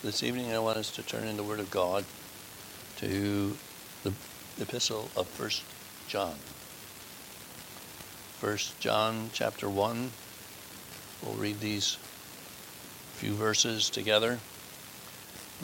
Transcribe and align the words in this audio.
This 0.00 0.22
evening, 0.22 0.52
I 0.52 0.60
want 0.60 0.78
us 0.78 0.92
to 0.92 1.02
turn 1.02 1.26
in 1.26 1.36
the 1.36 1.42
Word 1.42 1.58
of 1.58 1.72
God 1.72 2.04
to 2.98 3.56
the 4.04 4.12
epistle 4.60 5.10
of 5.16 5.26
First 5.26 5.64
John. 6.06 6.36
First 8.38 8.78
John 8.78 9.30
chapter 9.32 9.68
1. 9.68 10.12
We'll 11.20 11.34
read 11.34 11.58
these 11.58 11.98
few 13.14 13.32
verses 13.32 13.90
together. 13.90 14.38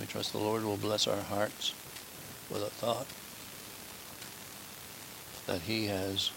We 0.00 0.06
trust 0.06 0.32
the 0.32 0.38
Lord 0.38 0.64
will 0.64 0.78
bless 0.78 1.06
our 1.06 1.22
hearts 1.22 1.72
with 2.50 2.64
a 2.64 2.70
thought 2.70 3.06
that 5.46 5.62
He 5.62 5.86
has 5.86 6.32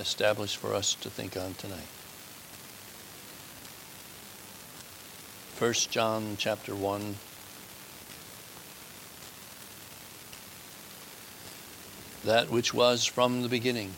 established 0.00 0.56
for 0.56 0.74
us 0.74 0.94
to 0.94 1.08
think 1.08 1.36
on 1.36 1.54
tonight. 1.54 1.86
1 5.64 5.72
John 5.90 6.36
chapter 6.38 6.76
1 6.76 7.14
that 12.22 12.50
which 12.50 12.74
was 12.74 13.06
from 13.06 13.40
the 13.40 13.48
beginning 13.48 13.92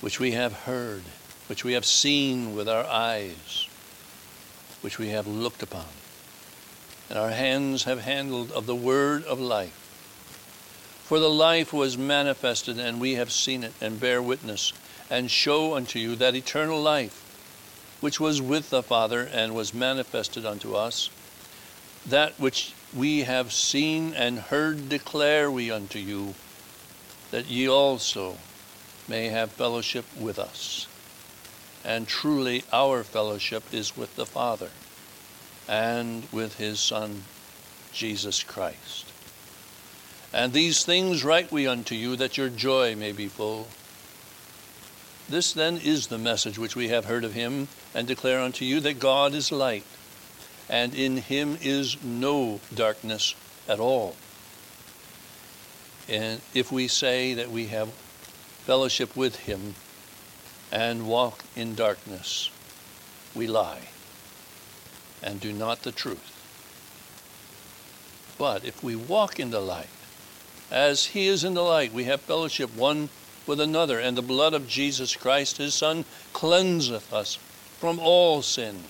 which 0.00 0.20
we 0.20 0.30
have 0.30 0.52
heard 0.52 1.02
which 1.48 1.64
we 1.64 1.72
have 1.72 1.84
seen 1.84 2.54
with 2.54 2.68
our 2.68 2.84
eyes 2.84 3.66
which 4.80 4.96
we 4.96 5.08
have 5.08 5.26
looked 5.26 5.60
upon 5.60 5.86
and 7.08 7.18
our 7.18 7.30
hands 7.30 7.82
have 7.82 8.02
handled 8.02 8.52
of 8.52 8.66
the 8.66 8.76
word 8.76 9.24
of 9.24 9.40
life. 9.40 11.02
For 11.02 11.18
the 11.18 11.28
life 11.28 11.72
was 11.72 11.98
manifested 11.98 12.78
and 12.78 13.00
we 13.00 13.14
have 13.14 13.32
seen 13.32 13.64
it 13.64 13.72
and 13.80 13.98
bear 13.98 14.22
witness 14.22 14.72
and 15.10 15.28
show 15.28 15.74
unto 15.74 15.98
you 15.98 16.14
that 16.14 16.36
eternal 16.36 16.80
life 16.80 17.29
which 18.00 18.18
was 18.18 18.40
with 18.40 18.70
the 18.70 18.82
Father 18.82 19.28
and 19.32 19.54
was 19.54 19.74
manifested 19.74 20.44
unto 20.44 20.74
us. 20.74 21.10
That 22.06 22.38
which 22.40 22.72
we 22.94 23.20
have 23.20 23.52
seen 23.52 24.14
and 24.14 24.38
heard 24.38 24.88
declare 24.88 25.50
we 25.50 25.70
unto 25.70 25.98
you, 25.98 26.34
that 27.30 27.46
ye 27.46 27.68
also 27.68 28.36
may 29.06 29.28
have 29.28 29.52
fellowship 29.52 30.04
with 30.18 30.38
us. 30.38 30.86
And 31.84 32.08
truly 32.08 32.64
our 32.72 33.04
fellowship 33.04 33.62
is 33.72 33.96
with 33.96 34.16
the 34.16 34.26
Father 34.26 34.70
and 35.68 36.26
with 36.32 36.56
his 36.56 36.80
Son, 36.80 37.24
Jesus 37.92 38.42
Christ. 38.42 39.06
And 40.32 40.52
these 40.52 40.84
things 40.84 41.24
write 41.24 41.50
we 41.50 41.66
unto 41.66 41.94
you, 41.94 42.16
that 42.16 42.38
your 42.38 42.48
joy 42.48 42.94
may 42.94 43.12
be 43.12 43.28
full. 43.28 43.68
This 45.30 45.52
then 45.52 45.76
is 45.76 46.08
the 46.08 46.18
message 46.18 46.58
which 46.58 46.74
we 46.74 46.88
have 46.88 47.04
heard 47.04 47.22
of 47.22 47.34
him 47.34 47.68
and 47.94 48.08
declare 48.08 48.40
unto 48.40 48.64
you 48.64 48.80
that 48.80 48.98
God 48.98 49.32
is 49.32 49.52
light, 49.52 49.84
and 50.68 50.92
in 50.92 51.18
him 51.18 51.56
is 51.62 52.02
no 52.02 52.58
darkness 52.74 53.36
at 53.68 53.78
all. 53.78 54.16
And 56.08 56.40
if 56.52 56.72
we 56.72 56.88
say 56.88 57.34
that 57.34 57.48
we 57.48 57.66
have 57.66 57.90
fellowship 58.66 59.16
with 59.16 59.36
him 59.36 59.76
and 60.72 61.06
walk 61.06 61.44
in 61.54 61.76
darkness, 61.76 62.50
we 63.32 63.46
lie 63.46 63.82
and 65.22 65.38
do 65.38 65.52
not 65.52 65.82
the 65.82 65.92
truth. 65.92 66.36
But 68.36 68.64
if 68.64 68.82
we 68.82 68.96
walk 68.96 69.38
in 69.38 69.50
the 69.50 69.60
light, 69.60 69.86
as 70.72 71.06
he 71.06 71.28
is 71.28 71.44
in 71.44 71.54
the 71.54 71.62
light, 71.62 71.92
we 71.92 72.04
have 72.04 72.20
fellowship 72.20 72.74
one 72.74 73.10
with 73.46 73.60
another, 73.60 73.98
and 73.98 74.16
the 74.16 74.22
blood 74.22 74.54
of 74.54 74.68
Jesus 74.68 75.16
Christ, 75.16 75.56
his 75.56 75.74
Son, 75.74 76.04
cleanseth 76.32 77.12
us 77.12 77.36
from 77.78 77.98
all 77.98 78.42
sin. 78.42 78.84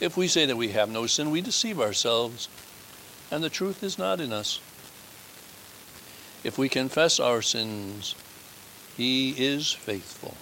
If 0.00 0.16
we 0.16 0.28
say 0.28 0.46
that 0.46 0.56
we 0.56 0.68
have 0.68 0.90
no 0.90 1.06
sin, 1.06 1.30
we 1.30 1.40
deceive 1.40 1.80
ourselves, 1.80 2.48
and 3.30 3.44
the 3.44 3.50
truth 3.50 3.82
is 3.82 3.98
not 3.98 4.20
in 4.20 4.32
us. 4.32 4.60
If 6.42 6.56
we 6.56 6.68
confess 6.68 7.20
our 7.20 7.42
sins, 7.42 8.14
he 8.96 9.30
is 9.30 9.72
faithful 9.72 10.34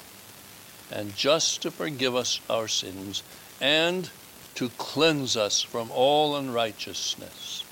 and 0.91 1.15
just 1.15 1.63
to 1.63 1.71
forgive 1.71 2.15
us 2.15 2.41
our 2.49 2.69
sins 2.69 3.23
and 3.61 4.11
to 4.55 4.69
cleanse 4.71 5.37
us 5.37 5.63
from 5.63 5.91
all 5.91 6.37
unrighteousness. 6.37 7.65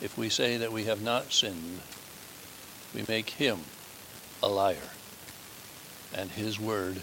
If 0.00 0.18
we 0.18 0.28
say 0.28 0.56
that 0.58 0.72
we 0.72 0.84
have 0.84 1.00
not 1.00 1.32
sinned, 1.32 1.80
we 2.94 3.04
make 3.08 3.30
him 3.30 3.60
a 4.42 4.48
liar, 4.48 4.90
and 6.14 6.30
his 6.30 6.60
word 6.60 7.02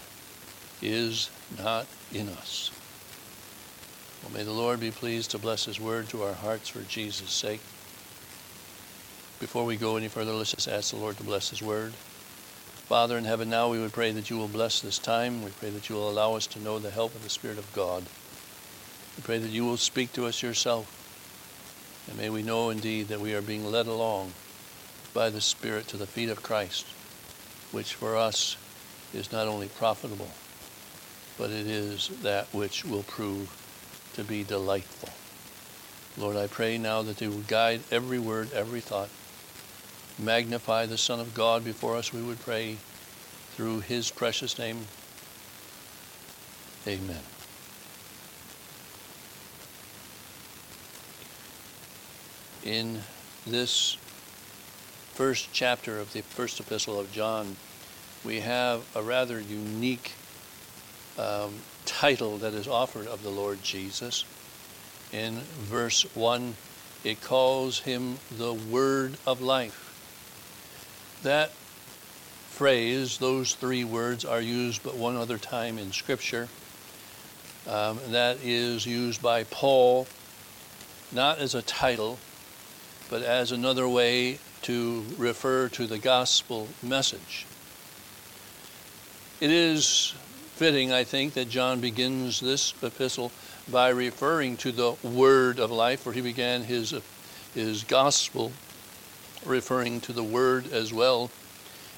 is 0.82 1.30
not 1.58 1.88
in 2.14 2.30
us. 2.30 2.72
Well, 4.24 4.34
may 4.34 4.44
the 4.44 4.52
Lord 4.52 4.80
be 4.80 4.92
pleased 4.92 5.32
to 5.32 5.38
bless 5.38 5.66
his 5.66 5.80
word 5.80 6.10
to 6.10 6.24
our 6.24 6.34
hearts 6.34 6.70
for 6.70 6.82
Jesus' 6.82 7.32
sake. 7.32 7.62
Before 9.40 9.66
we 9.66 9.78
go 9.78 9.96
any 9.96 10.10
further, 10.10 10.34
let's 10.34 10.52
just 10.52 10.68
ask 10.68 10.92
the 10.92 10.98
Lord 10.98 11.18
to 11.18 11.24
bless 11.24 11.50
his 11.50 11.62
word. 11.62 11.94
Father 11.94 13.18
in 13.18 13.24
heaven, 13.24 13.50
now 13.50 13.70
we 13.70 13.80
would 13.80 13.94
pray 13.94 14.12
that 14.12 14.30
you 14.30 14.38
will 14.38 14.48
bless 14.48 14.82
this 14.82 15.00
time. 15.00 15.44
We 15.44 15.52
pray 15.52 15.70
that 15.70 15.90
you 15.90 15.96
will 15.96 16.10
allow 16.10 16.36
us 16.36 16.48
to 16.48 16.60
know 16.60 16.80
the 16.80 16.90
help 16.92 17.16
of 17.16 17.24
the 17.24 17.30
Spirit 17.30 17.58
of 17.58 17.72
God. 17.74 18.04
We 19.16 19.24
pray 19.24 19.38
that 19.38 19.52
you 19.52 19.64
will 19.64 19.78
speak 19.78 20.12
to 20.14 20.26
us 20.26 20.44
yourself. 20.44 20.96
And 22.10 22.18
may 22.18 22.30
we 22.30 22.42
know 22.42 22.70
indeed 22.70 23.08
that 23.08 23.22
we 23.22 23.34
are 23.34 23.42
being 23.42 23.66
led 23.66 23.88
along 23.88 24.34
by 25.14 25.30
the 25.30 25.42
Spirit 25.42 25.88
to 25.88 25.98
the 25.98 26.08
feet 26.08 26.30
of 26.30 26.44
Christ, 26.44 26.86
which 27.72 27.94
for 27.94 28.16
us 28.16 28.58
is 29.14 29.32
not 29.32 29.48
only 29.48 29.68
profitable, 29.68 30.30
but 31.38 31.50
it 31.50 31.68
is 31.68 32.10
that 32.22 32.48
which 32.54 32.86
will 32.86 33.04
prove 33.04 33.50
to 34.14 34.24
be 34.24 34.44
delightful. 34.44 35.10
Lord, 36.18 36.36
I 36.36 36.48
pray 36.48 36.78
now 36.78 37.02
that 37.04 37.22
you 37.22 37.32
would 37.32 37.48
guide 37.48 37.82
every 37.92 38.20
word, 38.20 38.52
every 38.54 38.82
thought. 38.82 39.10
Magnify 40.18 40.86
the 40.86 40.98
Son 40.98 41.20
of 41.20 41.34
God 41.34 41.64
before 41.64 41.96
us, 41.96 42.12
we 42.12 42.22
would 42.22 42.42
pray 42.42 42.78
through 43.56 43.80
his 43.82 44.12
precious 44.12 44.60
name. 44.60 44.86
Amen. 46.88 47.22
In 52.64 53.02
this 53.46 53.98
first 55.20 55.50
chapter 55.52 56.00
of 56.00 56.14
the 56.14 56.22
first 56.22 56.62
epistle 56.62 56.98
of 56.98 57.12
John, 57.12 57.58
we 58.24 58.40
have 58.40 58.86
a 58.96 59.04
rather 59.04 59.38
unique 59.38 60.14
um, 61.18 61.56
title 61.86 62.38
that 62.38 62.54
is 62.54 62.70
offered 62.70 63.06
of 63.06 63.22
the 63.22 63.30
Lord 63.30 63.62
Jesus. 63.62 64.24
In 65.12 65.34
verse 65.34 66.04
1, 66.16 66.56
it 67.04 67.20
calls 67.20 67.80
him 67.80 68.20
the 68.32 68.54
Word 68.54 69.18
of 69.28 69.42
Life. 69.42 71.20
That 71.24 71.52
phrase, 71.52 73.18
those 73.18 73.56
three 73.56 73.84
words, 73.84 74.24
are 74.24 74.40
used 74.40 74.84
but 74.84 74.96
one 74.96 75.18
other 75.18 75.38
time 75.38 75.78
in 75.78 75.92
Scripture. 75.92 76.48
Um, 77.68 78.00
that 78.12 78.38
is 78.42 78.86
used 78.86 79.22
by 79.22 79.44
Paul 79.44 80.08
not 81.12 81.40
as 81.40 81.56
a 81.56 81.62
title, 81.62 82.20
but 83.10 83.22
as 83.22 83.52
another 83.52 83.86
way 83.86 84.40
to 84.64 85.06
refer 85.18 85.70
to 85.70 85.88
the 85.88 85.98
gospel 85.98 86.68
message. 86.84 87.46
It 89.40 89.52
is 89.52 90.14
fitting, 90.56 90.92
I 90.92 91.06
think, 91.06 91.34
that 91.36 91.50
John 91.50 91.80
begins 91.80 92.42
this 92.42 92.74
epistle 92.84 93.32
by 93.72 93.90
referring 93.90 94.58
to 94.58 94.72
the 94.72 94.92
word 95.04 95.60
of 95.60 95.72
life, 95.72 96.02
for 96.02 96.12
he 96.12 96.22
began 96.22 96.64
his, 96.64 96.94
his 97.54 97.84
gospel 97.84 98.52
referring 99.46 100.02
to 100.02 100.14
the 100.14 100.24
word 100.24 100.72
as 100.74 100.94
well. 100.94 101.32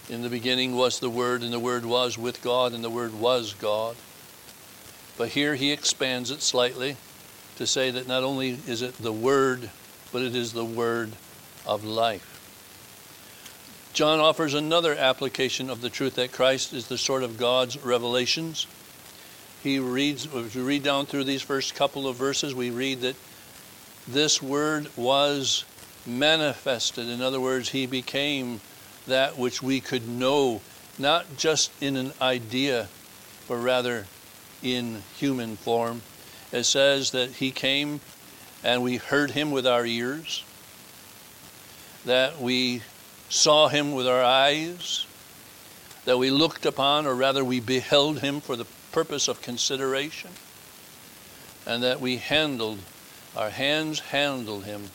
In 0.10 0.22
the 0.22 0.30
beginning 0.30 0.76
was 0.76 1.00
the 1.00 1.10
word, 1.10 1.42
and 1.42 1.52
the 1.52 1.60
word 1.60 1.86
was 1.86 2.18
with 2.18 2.44
God, 2.44 2.74
and 2.74 2.84
the 2.84 2.90
word 2.90 3.14
was 3.14 3.54
God. 3.56 3.96
But 5.18 5.30
here 5.30 5.56
he 5.56 5.72
expands 5.72 6.32
it 6.32 6.41
slightly 6.41 6.97
to 7.56 7.66
say 7.66 7.91
that 7.91 8.08
not 8.08 8.24
only 8.24 8.59
is 8.68 8.82
it 8.82 8.96
the 8.97 9.14
word, 9.14 9.70
but 10.12 10.22
it 10.22 10.35
is 10.35 10.53
the 10.53 10.66
word 10.66 11.12
of 11.66 11.84
life. 11.84 12.31
John 13.93 14.20
offers 14.20 14.53
another 14.53 14.96
application 14.96 15.70
of 15.70 15.82
the 15.82 15.90
truth 15.90 16.16
that 16.16 16.32
Christ 16.32 16.73
is 16.73 16.88
the 16.88 16.97
sort 16.97 17.23
of 17.23 17.38
God's 17.38 17.78
revelations. 17.84 18.66
He 19.64 19.79
reads, 19.79 20.26
if 20.26 20.55
we 20.55 20.61
read 20.61 20.84
down 20.84 21.05
through 21.05 21.26
these 21.26 21.41
first 21.41 21.76
couple 21.76 22.08
of 22.08 22.16
verses, 22.16 22.55
we 22.55 22.70
read 22.72 23.02
that 23.02 23.16
this 24.08 24.41
word 24.41 24.90
was 24.96 25.66
manifested. 26.05 27.09
In 27.09 27.22
other 27.22 27.40
words, 27.40 27.70
he 27.70 27.85
became 27.85 28.61
that 29.08 29.38
which 29.38 29.61
we 29.61 29.82
could 29.82 30.08
know, 30.08 30.61
not 30.97 31.26
just 31.37 31.72
in 31.82 31.97
an 31.97 32.14
idea, 32.22 32.87
but 33.47 33.58
rather 33.58 34.08
in 34.64 35.03
human 35.17 35.58
form. 35.58 36.02
It 36.52 36.64
says 36.64 37.11
that 37.11 37.32
he 37.32 37.52
came 37.52 37.99
and 38.64 38.82
we 38.82 38.97
heard 38.97 39.32
him 39.32 39.52
with 39.52 39.67
our 39.67 39.85
ears, 39.85 40.44
that 42.05 42.40
we 42.40 42.82
saw 43.32 43.70
him 43.70 43.94
with 43.94 44.06
our 44.06 44.22
eyes, 44.22 45.08
that 46.04 46.18
we 46.18 46.30
looked 46.30 46.66
upon, 46.66 47.08
or 47.08 47.16
rather 47.16 47.44
we 47.46 47.62
beheld 47.62 48.20
him 48.20 48.42
for 48.42 48.58
the 48.58 48.66
purpose 48.92 49.28
of 49.28 49.42
consideration. 49.42 50.30
and 51.66 51.84
that 51.84 52.02
we 52.02 52.18
handled, 52.18 52.80
our 53.38 53.52
hands 53.52 54.00
handled 54.00 54.66
him, 54.66 54.90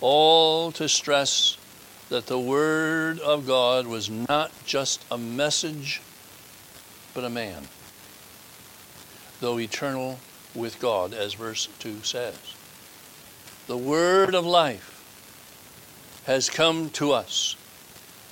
all 0.00 0.70
to 0.70 0.88
stress 0.88 1.56
that 2.10 2.26
the 2.26 2.38
Word 2.38 3.18
of 3.18 3.44
God 3.44 3.88
was 3.88 4.08
not 4.08 4.52
just 4.64 5.04
a 5.10 5.18
message, 5.18 6.00
but 7.12 7.24
a 7.24 7.28
man, 7.28 7.66
though 9.40 9.58
eternal 9.58 10.20
with 10.54 10.78
God, 10.78 11.12
as 11.12 11.34
verse 11.34 11.68
2 11.80 12.04
says. 12.04 12.38
The 13.66 13.76
Word 13.76 14.36
of 14.36 14.46
life 14.46 14.93
has 16.26 16.50
come 16.50 16.90
to 16.90 17.12
us. 17.12 17.56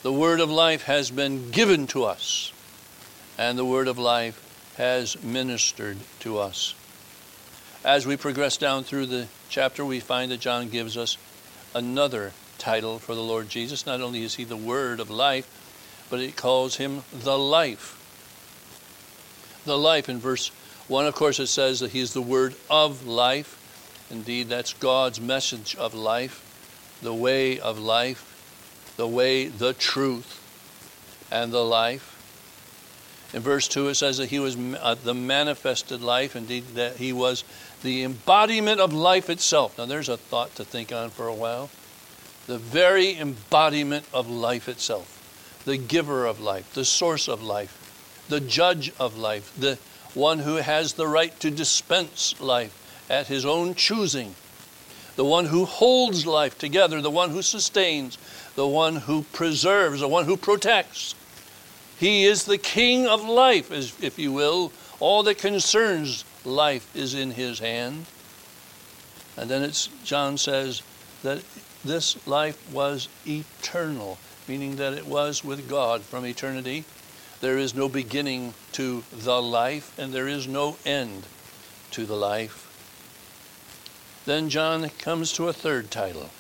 The 0.03 0.13
Word 0.13 0.41
of 0.41 0.51
life 0.51 0.83
has 0.85 1.11
been 1.11 1.51
given 1.51 1.87
to 1.89 2.05
us. 2.05 2.53
And 3.39 3.59
the 3.59 3.65
Word 3.65 3.89
of 3.89 3.99
life 3.99 4.75
has 4.77 5.23
ministered 5.23 5.99
to 6.21 6.39
us. 6.39 6.75
As 7.85 8.07
we 8.07 8.17
progress 8.17 8.57
down 8.57 8.85
through 8.85 9.07
the 9.07 9.27
chapter, 9.49 9.85
we 9.85 10.01
find 10.01 10.31
that 10.31 10.41
John 10.41 10.69
gives 10.69 10.97
us 10.97 11.19
another 11.75 12.33
title 12.59 12.99
for 12.99 13.15
the 13.15 13.23
Lord 13.23 13.49
Jesus. 13.49 13.87
Not 13.87 14.01
only 14.01 14.23
is 14.23 14.37
he 14.37 14.45
the 14.45 14.57
Word 14.57 15.01
of 15.01 15.11
life, 15.11 16.07
but 16.09 16.21
it 16.21 16.37
calls 16.37 16.77
him 16.77 17.03
the 17.13 17.39
life. 17.39 17.99
The 19.65 19.79
life 19.79 20.09
in 20.09 20.19
verse 20.19 20.49
1, 20.89 21.07
of 21.07 21.15
course, 21.15 21.41
it 21.41 21.47
says 21.47 21.81
that 21.81 21.93
he 21.93 22.01
is 22.01 22.13
the 22.13 22.23
Word 22.23 22.55
of 22.71 23.07
life. 23.07 23.59
Indeed, 24.11 24.49
that's 24.49 24.75
God's 24.75 25.21
message 25.21 25.75
of 25.77 25.95
life, 25.95 26.52
the 27.03 27.13
way 27.13 27.59
of 27.61 27.79
life, 27.79 28.95
the 28.97 29.07
way, 29.07 29.49
the 29.49 29.73
truth, 29.75 30.39
and 31.31 31.53
the 31.53 31.65
life. 31.65 32.09
In 33.35 33.41
verse 33.41 33.67
2, 33.69 33.89
it 33.89 33.95
says 33.95 34.19
that 34.19 34.29
he 34.29 34.39
was 34.39 34.57
uh, 34.57 34.95
the 34.95 35.15
manifested 35.15 36.03
life, 36.03 36.37
indeed, 36.37 36.65
that 36.75 36.97
he 36.97 37.13
was 37.13 37.45
the 37.83 38.05
embodiment 38.05 38.79
of 38.79 38.93
life 38.93 39.31
itself. 39.31 39.79
Now, 39.79 39.87
there's 39.87 40.11
a 40.11 40.17
thought 40.17 40.55
to 40.57 40.65
think 40.65 40.93
on 40.93 41.11
for 41.11 41.27
a 41.27 41.35
while. 41.35 41.71
The 42.47 42.59
very 42.59 43.19
embodiment 43.19 44.05
of 44.13 44.29
life 44.29 44.69
itself, 44.69 45.63
the 45.65 45.79
giver 45.79 46.27
of 46.27 46.41
life, 46.41 46.75
the 46.75 46.85
source 46.85 47.29
of 47.29 47.43
life, 47.43 48.25
the 48.29 48.41
judge 48.41 48.93
of 48.99 49.17
life, 49.17 49.53
the 49.59 49.79
one 50.15 50.41
who 50.41 50.57
has 50.57 50.95
the 50.95 51.07
right 51.07 51.39
to 51.41 51.51
dispense 51.51 52.39
life 52.41 53.07
at 53.09 53.29
his 53.29 53.47
own 53.47 53.75
choosing, 53.75 54.35
the 55.17 55.25
one 55.25 55.47
who 55.47 55.65
holds 55.65 56.27
life 56.27 56.59
together, 56.59 57.01
the 57.01 57.11
one 57.11 57.31
who 57.31 57.43
sustains, 57.43 58.19
the 58.55 58.67
one 58.67 58.97
who 58.97 59.23
preserves, 59.33 60.01
the 60.01 60.09
one 60.09 60.25
who 60.25 60.37
protects 60.37 61.15
he 62.03 62.25
is 62.25 62.47
the 62.47 62.59
king 62.59 63.07
of 63.07 63.23
life, 63.29 63.71
if 64.03 64.19
you 64.19 64.33
will. 64.33 64.73
All 64.99 65.23
that 65.23 65.39
concerns 65.39 66.25
life 66.45 66.91
is 66.97 67.15
in 67.15 67.31
his 67.31 67.61
hand. 67.61 68.07
And 69.37 69.49
then 69.49 69.63
it's 69.63 69.87
John 70.03 70.37
says 70.37 70.83
that 71.23 71.45
this 71.85 72.27
life 72.27 72.59
was 72.73 73.09
eternal, 73.25 74.19
meaning 74.49 74.75
that 74.77 74.95
it 74.95 75.07
was 75.07 75.45
with 75.45 75.69
God 75.69 76.03
from 76.03 76.27
eternity. 76.27 76.83
There 77.41 77.57
is 77.57 77.73
no 77.73 77.89
beginning 77.89 78.55
to 78.73 79.05
the 79.13 79.41
life, 79.41 79.97
and 79.97 80.13
there 80.13 80.27
is 80.27 80.49
no 80.49 80.79
end 80.85 81.23
to 81.93 82.05
the 82.05 82.17
life. 82.17 82.72
Then 84.25 84.49
John 84.49 84.89
comes 84.91 85.33
to 85.33 85.49
a 85.49 85.53
third 85.53 85.91
title. 85.91 86.31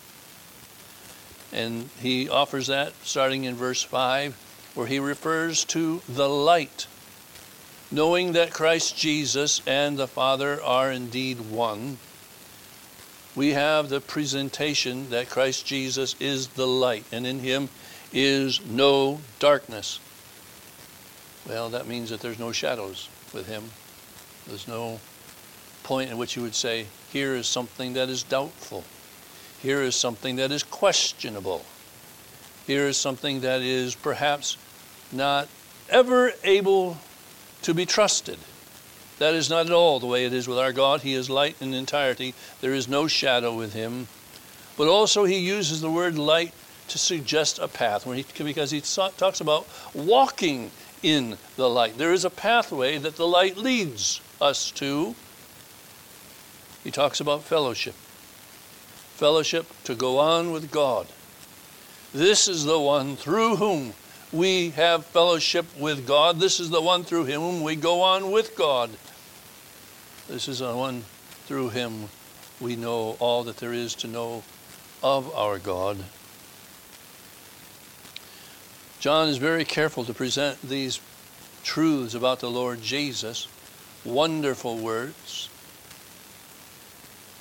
And 1.52 1.90
he 2.00 2.28
offers 2.28 2.68
that 2.68 2.94
starting 3.02 3.44
in 3.44 3.54
verse 3.54 3.82
5 3.82 4.36
where 4.74 4.86
he 4.86 4.98
refers 4.98 5.64
to 5.66 6.00
the 6.08 6.28
light, 6.28 6.86
knowing 7.90 8.32
that 8.32 8.52
Christ 8.52 8.96
Jesus 8.96 9.60
and 9.66 9.98
the 9.98 10.06
Father 10.06 10.62
are 10.62 10.90
indeed 10.90 11.50
one. 11.50 11.98
We 13.34 13.50
have 13.50 13.88
the 13.88 14.00
presentation 14.00 15.10
that 15.10 15.28
Christ 15.28 15.66
Jesus 15.66 16.16
is 16.20 16.48
the 16.48 16.66
light, 16.66 17.04
and 17.12 17.26
in 17.26 17.40
him 17.40 17.68
is 18.12 18.64
no 18.64 19.20
darkness. 19.38 20.00
Well, 21.46 21.70
that 21.70 21.86
means 21.86 22.10
that 22.10 22.20
there's 22.20 22.38
no 22.38 22.52
shadows 22.52 23.08
with 23.32 23.46
him. 23.46 23.64
There's 24.46 24.68
no 24.68 25.00
point 25.82 26.10
in 26.10 26.18
which 26.18 26.36
you 26.36 26.42
would 26.42 26.54
say, 26.54 26.86
here 27.12 27.34
is 27.34 27.46
something 27.46 27.94
that 27.94 28.08
is 28.08 28.22
doubtful. 28.22 28.84
Here 29.60 29.82
is 29.82 29.94
something 29.94 30.36
that 30.36 30.50
is 30.50 30.62
questionable. 30.62 31.64
Here 32.66 32.86
is 32.86 32.96
something 32.96 33.40
that 33.40 33.60
is 33.60 33.94
perhaps 33.94 34.56
not 35.12 35.48
ever 35.88 36.32
able 36.44 36.98
to 37.62 37.74
be 37.74 37.86
trusted. 37.86 38.38
That 39.18 39.34
is 39.34 39.50
not 39.50 39.66
at 39.66 39.72
all 39.72 40.00
the 40.00 40.06
way 40.06 40.24
it 40.24 40.32
is 40.32 40.48
with 40.48 40.58
our 40.58 40.72
God. 40.72 41.02
He 41.02 41.14
is 41.14 41.30
light 41.30 41.56
in 41.60 41.74
entirety, 41.74 42.34
there 42.60 42.74
is 42.74 42.88
no 42.88 43.06
shadow 43.06 43.54
with 43.54 43.72
him. 43.72 44.08
But 44.76 44.88
also, 44.88 45.24
he 45.24 45.38
uses 45.38 45.80
the 45.80 45.90
word 45.90 46.16
light 46.16 46.52
to 46.88 46.98
suggest 46.98 47.58
a 47.58 47.68
path 47.68 48.04
he, 48.04 48.24
because 48.42 48.70
he 48.70 48.80
talks 48.80 49.40
about 49.40 49.68
walking 49.94 50.70
in 51.02 51.36
the 51.56 51.68
light. 51.68 51.98
There 51.98 52.12
is 52.12 52.24
a 52.24 52.30
pathway 52.30 52.98
that 52.98 53.16
the 53.16 53.26
light 53.26 53.56
leads 53.56 54.20
us 54.40 54.70
to. 54.72 55.14
He 56.84 56.90
talks 56.90 57.20
about 57.20 57.42
fellowship. 57.42 57.94
Fellowship 59.14 59.66
to 59.84 59.94
go 59.94 60.18
on 60.18 60.52
with 60.52 60.70
God. 60.70 61.06
This 62.12 62.48
is 62.48 62.64
the 62.64 62.78
one 62.78 63.16
through 63.16 63.56
whom 63.56 63.94
we 64.32 64.70
have 64.70 65.06
fellowship 65.06 65.66
with 65.78 66.06
God. 66.06 66.40
This 66.40 66.60
is 66.60 66.70
the 66.70 66.82
one 66.82 67.04
through 67.04 67.26
whom 67.26 67.62
we 67.62 67.76
go 67.76 68.02
on 68.02 68.30
with 68.30 68.56
God. 68.56 68.90
This 70.28 70.48
is 70.48 70.60
the 70.60 70.74
one 70.74 71.04
through 71.46 71.70
him 71.70 72.08
we 72.60 72.76
know 72.76 73.16
all 73.18 73.44
that 73.44 73.58
there 73.58 73.72
is 73.72 73.94
to 73.96 74.08
know 74.08 74.42
of 75.02 75.34
our 75.34 75.58
God. 75.58 75.98
John 79.00 79.28
is 79.28 79.36
very 79.36 79.64
careful 79.64 80.04
to 80.04 80.14
present 80.14 80.62
these 80.62 81.00
truths 81.64 82.14
about 82.14 82.40
the 82.40 82.50
Lord 82.50 82.80
Jesus, 82.80 83.48
wonderful 84.04 84.78
words. 84.78 85.48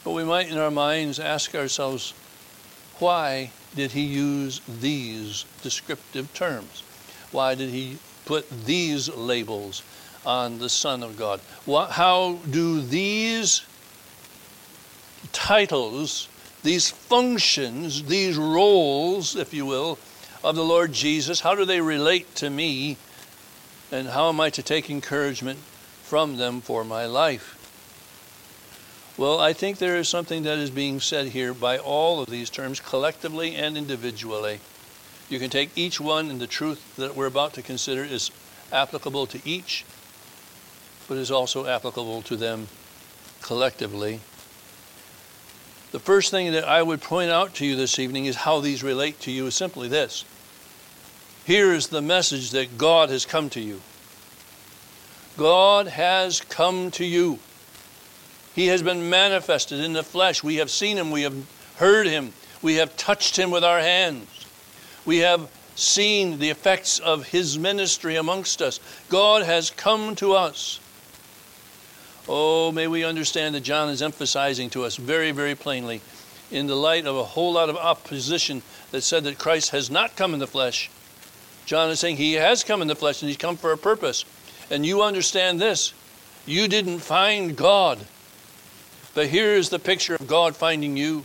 But 0.04 0.12
we 0.12 0.24
might 0.24 0.50
in 0.50 0.58
our 0.58 0.72
minds 0.72 1.20
ask 1.20 1.54
ourselves, 1.54 2.14
why 3.00 3.52
did 3.76 3.92
he 3.92 4.02
use 4.02 4.62
these 4.68 5.46
descriptive 5.62 6.34
terms? 6.34 6.84
Why 7.32 7.56
did 7.56 7.70
he 7.70 7.98
put 8.26 8.50
these 8.66 9.10
labels 9.10 9.84
on 10.26 10.60
the 10.60 10.70
Son 10.70 11.04
of 11.04 11.18
God? 11.18 11.40
how 11.68 12.40
do 12.50 12.82
these 12.82 13.64
titles, 15.32 16.28
these 16.64 16.90
functions, 16.90 18.04
these 18.04 18.38
roles, 18.38 19.36
if 19.36 19.54
you 19.54 19.66
will, 19.66 19.98
of 20.44 20.56
the 20.56 20.64
Lord 20.64 20.92
Jesus, 20.94 21.40
how 21.40 21.56
do 21.56 21.66
they 21.66 21.82
relate 21.82 22.36
to 22.36 22.50
me? 22.50 22.98
And 23.92 24.10
how 24.10 24.30
am 24.30 24.40
I 24.40 24.50
to 24.52 24.64
take 24.64 24.90
encouragement 24.90 25.60
from 26.04 26.38
them 26.38 26.62
for 26.62 26.84
my 26.84 27.06
life? 27.06 27.61
Well, 29.22 29.40
I 29.40 29.54
think 29.54 29.78
there 29.78 29.98
is 29.98 30.10
something 30.10 30.42
that 30.44 30.58
is 30.58 30.72
being 30.72 31.00
said 31.00 31.28
here 31.28 31.54
by 31.54 31.78
all 31.78 32.24
of 32.24 32.30
these 32.32 32.50
terms, 32.50 32.80
collectively 32.80 33.54
and 33.54 33.78
individually. 33.78 34.62
You 35.30 35.38
can 35.38 35.52
take 35.52 35.70
each 35.76 36.02
one, 36.02 36.32
and 36.32 36.42
the 36.42 36.48
truth 36.48 36.96
that 36.96 37.16
we're 37.16 37.28
about 37.28 37.54
to 37.54 37.62
consider 37.62 38.04
is 38.04 38.32
applicable 38.72 39.28
to 39.28 39.40
each, 39.46 39.86
but 41.08 41.20
is 41.20 41.30
also 41.30 41.68
applicable 41.68 42.24
to 42.24 42.36
them 42.36 42.68
collectively. 43.44 44.22
The 45.92 46.00
first 46.00 46.32
thing 46.32 46.52
that 46.54 46.68
I 46.68 46.82
would 46.82 47.02
point 47.02 47.30
out 47.30 47.54
to 47.58 47.66
you 47.68 47.76
this 47.76 48.00
evening 48.00 48.26
is 48.26 48.38
how 48.38 48.60
these 48.60 48.82
relate 48.82 49.20
to 49.20 49.32
you 49.32 49.46
is 49.46 49.54
simply 49.54 49.88
this. 49.88 50.26
Here 51.46 51.72
is 51.74 51.90
the 51.90 52.02
message 52.02 52.50
that 52.50 52.80
God 52.80 53.12
has 53.12 53.28
come 53.28 53.52
to 53.52 53.62
you. 53.62 53.82
God 55.38 55.90
has 55.90 56.42
come 56.42 56.90
to 56.90 57.06
you. 57.06 57.38
He 58.56 58.68
has 58.68 58.82
been 58.82 59.10
manifested 59.10 59.80
in 59.80 59.94
the 59.94 60.04
flesh. 60.04 60.44
We 60.44 60.58
have 60.58 60.70
seen 60.70 60.98
him. 60.98 61.12
We 61.12 61.22
have 61.24 61.36
heard 61.78 62.08
him. 62.08 62.34
We 62.62 62.76
have 62.76 62.96
touched 62.98 63.38
him 63.38 63.52
with 63.52 63.64
our 63.64 63.80
hands. 63.80 64.28
We 65.06 65.20
have 65.20 65.50
seen 65.76 66.38
the 66.38 66.50
effects 66.50 67.00
of 67.00 67.28
his 67.28 67.58
ministry 67.58 68.16
amongst 68.18 68.62
us. 68.62 68.80
God 69.10 69.44
has 69.44 69.72
come 69.72 70.16
to 70.18 70.34
us. 70.34 70.80
Oh, 72.28 72.72
may 72.72 72.88
we 72.88 73.04
understand 73.04 73.56
that 73.56 73.62
John 73.62 73.90
is 73.90 74.02
emphasizing 74.02 74.70
to 74.72 74.84
us 74.84 74.96
very, 74.96 75.32
very 75.32 75.56
plainly, 75.56 76.02
in 76.52 76.68
the 76.68 76.76
light 76.76 77.08
of 77.08 77.16
a 77.16 77.24
whole 77.24 77.54
lot 77.54 77.70
of 77.70 77.78
opposition 77.78 78.62
that 78.92 79.02
said 79.02 79.24
that 79.24 79.40
Christ 79.40 79.72
has 79.72 79.90
not 79.90 80.16
come 80.16 80.34
in 80.34 80.40
the 80.40 80.48
flesh. 80.48 80.92
John 81.66 81.90
is 81.90 82.00
saying 82.00 82.18
he 82.18 82.34
has 82.34 82.64
come 82.64 82.82
in 82.82 82.88
the 82.88 82.96
flesh 82.96 83.22
and 83.22 83.30
he's 83.30 83.38
come 83.38 83.56
for 83.56 83.72
a 83.72 83.78
purpose. 83.78 84.26
And 84.70 84.86
you 84.86 85.02
understand 85.02 85.60
this 85.60 85.94
you 86.46 86.68
didn't 86.68 87.00
find 87.00 87.56
God. 87.56 88.00
But 89.14 89.28
here's 89.28 89.70
the 89.70 89.80
picture 89.80 90.16
of 90.16 90.28
God 90.28 90.56
finding 90.56 90.98
you. 90.98 91.24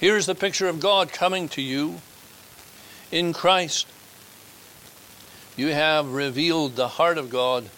Here's 0.00 0.26
the 0.26 0.34
picture 0.34 0.68
of 0.68 0.80
God 0.80 1.12
coming 1.12 1.48
to 1.50 1.62
you 1.62 2.00
in 3.10 3.32
Christ. 3.32 3.86
You 5.56 5.68
have 5.68 6.12
revealed 6.12 6.76
the 6.76 6.88
heart 6.88 7.18
of 7.18 7.30
God 7.30 7.68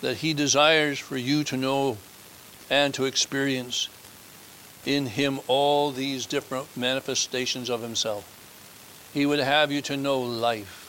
that 0.00 0.18
He 0.18 0.34
desires 0.34 0.98
for 0.98 1.16
you 1.16 1.44
to 1.44 1.56
know 1.56 1.96
and 2.70 2.92
to 2.94 3.04
experience 3.04 3.88
in 4.84 5.06
him 5.06 5.40
all 5.46 5.90
these 5.90 6.26
different 6.26 6.76
manifestations 6.76 7.68
of 7.68 7.82
himself. 7.82 8.34
He 9.12 9.26
would 9.26 9.38
have 9.38 9.72
you 9.72 9.82
to 9.82 9.96
know 9.96 10.20
life. 10.20 10.84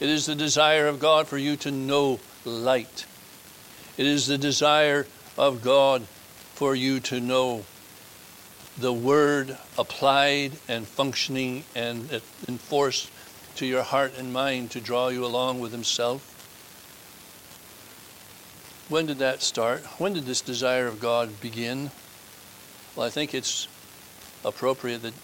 It 0.00 0.08
is 0.08 0.26
the 0.26 0.34
desire 0.34 0.86
of 0.86 1.00
God 1.00 1.26
for 1.26 1.38
you 1.38 1.56
to 1.58 1.70
know 1.70 2.20
light. 2.44 3.06
It 3.96 4.06
is 4.06 4.26
the 4.26 4.38
desire 4.38 5.06
of 5.38 5.62
God 5.62 6.06
for 6.54 6.74
you 6.74 7.00
to 7.00 7.20
know 7.20 7.64
the 8.78 8.92
word 8.92 9.56
applied 9.76 10.52
and 10.68 10.86
functioning 10.86 11.64
and 11.74 12.20
enforced 12.48 13.10
to 13.56 13.66
your 13.66 13.82
heart 13.82 14.16
and 14.18 14.32
mind 14.32 14.70
to 14.72 14.80
draw 14.80 15.08
you 15.08 15.24
along 15.24 15.60
with 15.60 15.72
himself. 15.72 16.30
When 18.88 19.06
did 19.06 19.18
that 19.18 19.42
start? 19.42 19.82
When 19.98 20.12
did 20.12 20.26
this 20.26 20.40
desire 20.40 20.86
of 20.86 21.00
God 21.00 21.40
begin? 21.40 21.90
Well, 22.94 23.06
I 23.06 23.10
think 23.10 23.34
it's 23.34 23.66
appropriate 24.44 25.02
that 25.02 25.14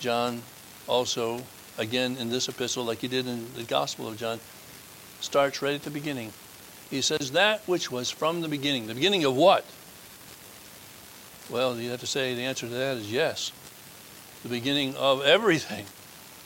John 0.00 0.42
also, 0.86 1.42
again 1.78 2.16
in 2.16 2.30
this 2.30 2.48
epistle, 2.48 2.84
like 2.84 2.98
he 2.98 3.08
did 3.08 3.26
in 3.26 3.46
the 3.54 3.64
Gospel 3.64 4.06
of 4.06 4.16
John, 4.16 4.38
starts 5.20 5.62
right 5.62 5.74
at 5.74 5.82
the 5.82 5.90
beginning. 5.90 6.32
He 6.90 7.02
says, 7.02 7.32
That 7.32 7.66
which 7.66 7.90
was 7.90 8.10
from 8.10 8.40
the 8.40 8.48
beginning. 8.48 8.86
The 8.86 8.94
beginning 8.94 9.24
of 9.24 9.34
what? 9.34 9.64
Well, 11.50 11.78
you 11.78 11.90
have 11.90 12.00
to 12.00 12.06
say 12.06 12.34
the 12.34 12.42
answer 12.42 12.66
to 12.66 12.74
that 12.74 12.98
is 12.98 13.10
yes. 13.10 13.52
The 14.42 14.50
beginning 14.50 14.94
of 14.96 15.22
everything. 15.22 15.86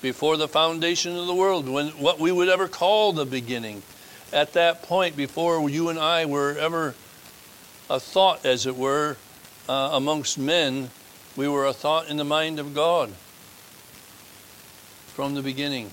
Before 0.01 0.37
the 0.37 0.49
foundation 0.49 1.17
of 1.17 1.27
the 1.27 1.35
world, 1.35 1.69
when 1.69 1.89
what 1.91 2.19
we 2.19 2.31
would 2.33 2.49
ever 2.49 2.69
call 2.69 3.13
the 3.13 3.25
beginning. 3.25 3.83
At 4.33 4.55
that 4.55 4.83
point, 4.83 5.17
before 5.17 5.69
you 5.69 5.89
and 5.89 5.99
I 5.99 6.25
were 6.25 6.57
ever 6.57 6.95
a 7.91 8.01
thought, 8.01 8.47
as 8.47 8.65
it 8.65 8.77
were, 8.77 9.17
uh, 9.69 9.91
amongst 9.93 10.39
men, 10.39 10.91
we 11.37 11.49
were 11.49 11.67
a 11.67 11.73
thought 11.73 12.09
in 12.09 12.17
the 12.17 12.25
mind 12.25 12.59
of 12.59 12.75
God 12.75 13.11
from 15.09 15.35
the 15.35 15.43
beginning. 15.43 15.91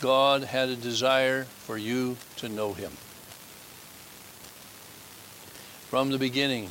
God 0.00 0.44
had 0.44 0.68
a 0.68 0.76
desire 0.76 1.44
for 1.44 1.76
you 1.76 2.16
to 2.36 2.48
know 2.48 2.72
Him. 2.72 2.92
From 5.88 6.10
the 6.10 6.18
beginning, 6.18 6.70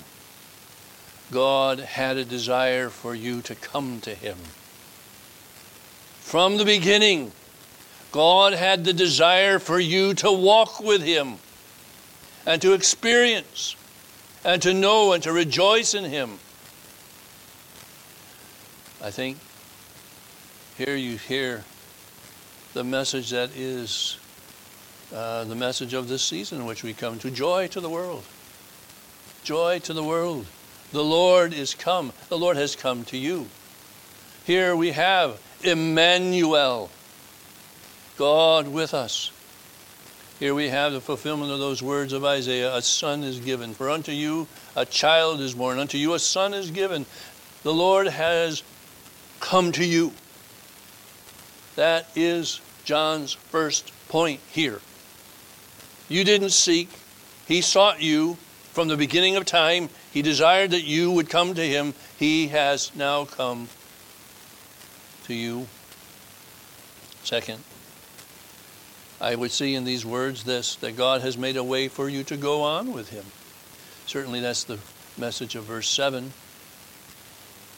God 1.31 1.79
had 1.79 2.17
a 2.17 2.25
desire 2.25 2.89
for 2.89 3.15
you 3.15 3.41
to 3.43 3.55
come 3.55 4.01
to 4.01 4.13
Him. 4.13 4.37
From 6.19 6.57
the 6.57 6.65
beginning, 6.65 7.31
God 8.11 8.51
had 8.51 8.83
the 8.83 8.91
desire 8.91 9.57
for 9.57 9.79
you 9.79 10.13
to 10.15 10.31
walk 10.31 10.81
with 10.81 11.01
Him 11.01 11.35
and 12.45 12.61
to 12.61 12.73
experience 12.73 13.77
and 14.43 14.61
to 14.61 14.73
know 14.73 15.13
and 15.13 15.23
to 15.23 15.31
rejoice 15.31 15.93
in 15.93 16.03
Him. 16.03 16.31
I 19.01 19.09
think 19.09 19.37
here 20.77 20.95
you 20.95 21.17
hear 21.17 21.63
the 22.73 22.83
message 22.83 23.29
that 23.29 23.55
is 23.55 24.17
uh, 25.13 25.45
the 25.45 25.55
message 25.55 25.93
of 25.93 26.07
this 26.07 26.23
season 26.23 26.59
in 26.59 26.65
which 26.65 26.83
we 26.83 26.93
come 26.93 27.19
to 27.19 27.31
joy 27.31 27.67
to 27.67 27.79
the 27.79 27.89
world. 27.89 28.23
Joy 29.43 29.79
to 29.79 29.93
the 29.93 30.03
world. 30.03 30.45
The 30.91 31.03
Lord 31.03 31.53
is 31.53 31.73
come. 31.73 32.11
The 32.29 32.37
Lord 32.37 32.57
has 32.57 32.75
come 32.75 33.05
to 33.05 33.17
you. 33.17 33.47
Here 34.45 34.75
we 34.75 34.91
have 34.91 35.39
Emmanuel, 35.63 36.89
God 38.17 38.67
with 38.67 38.93
us. 38.93 39.31
Here 40.39 40.55
we 40.55 40.69
have 40.69 40.91
the 40.91 40.99
fulfillment 40.99 41.51
of 41.51 41.59
those 41.59 41.83
words 41.83 42.13
of 42.13 42.25
Isaiah 42.25 42.75
A 42.75 42.81
son 42.81 43.23
is 43.23 43.39
given. 43.39 43.73
For 43.73 43.89
unto 43.89 44.11
you 44.11 44.47
a 44.75 44.85
child 44.85 45.39
is 45.39 45.53
born. 45.53 45.77
Unto 45.77 45.97
you 45.97 46.15
a 46.15 46.19
son 46.19 46.53
is 46.53 46.71
given. 46.71 47.05
The 47.63 47.73
Lord 47.73 48.07
has 48.07 48.63
come 49.39 49.71
to 49.73 49.85
you. 49.85 50.11
That 51.75 52.07
is 52.15 52.59
John's 52.83 53.33
first 53.33 53.91
point 54.09 54.41
here. 54.51 54.81
You 56.09 56.23
didn't 56.23 56.49
seek, 56.49 56.89
He 57.47 57.61
sought 57.61 58.01
you 58.01 58.37
from 58.73 58.87
the 58.87 58.97
beginning 58.97 59.35
of 59.35 59.45
time. 59.45 59.89
He 60.11 60.21
desired 60.21 60.71
that 60.71 60.83
you 60.83 61.11
would 61.11 61.29
come 61.29 61.53
to 61.53 61.65
Him. 61.65 61.93
He 62.17 62.49
has 62.49 62.93
now 62.95 63.25
come 63.25 63.69
to 65.25 65.33
you. 65.33 65.67
Second, 67.23 67.63
I 69.21 69.35
would 69.35 69.51
see 69.51 69.75
in 69.75 69.85
these 69.85 70.05
words 70.05 70.43
this 70.43 70.75
that 70.77 70.97
God 70.97 71.21
has 71.21 71.37
made 71.37 71.55
a 71.55 71.63
way 71.63 71.87
for 71.87 72.09
you 72.09 72.23
to 72.25 72.35
go 72.35 72.63
on 72.63 72.91
with 72.91 73.09
Him. 73.09 73.25
Certainly, 74.05 74.41
that's 74.41 74.65
the 74.65 74.79
message 75.17 75.55
of 75.55 75.63
verse 75.63 75.89
7. 75.89 76.33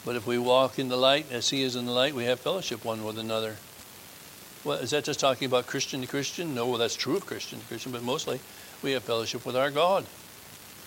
But 0.04 0.16
if 0.16 0.26
we 0.26 0.38
walk 0.38 0.78
in 0.78 0.88
the 0.88 0.96
light 0.96 1.30
as 1.30 1.50
He 1.50 1.62
is 1.62 1.76
in 1.76 1.86
the 1.86 1.92
light, 1.92 2.14
we 2.14 2.24
have 2.24 2.40
fellowship 2.40 2.84
one 2.84 3.04
with 3.04 3.18
another. 3.18 3.56
Well, 4.64 4.78
is 4.78 4.90
that 4.90 5.04
just 5.04 5.20
talking 5.20 5.46
about 5.46 5.66
Christian 5.66 6.00
to 6.00 6.06
Christian? 6.06 6.54
No, 6.54 6.66
well, 6.66 6.78
that's 6.78 6.96
true 6.96 7.16
of 7.16 7.26
Christian 7.26 7.60
to 7.60 7.66
Christian, 7.66 7.92
but 7.92 8.02
mostly 8.02 8.40
we 8.82 8.92
have 8.92 9.02
fellowship 9.04 9.46
with 9.46 9.56
our 9.56 9.70
God. 9.70 10.06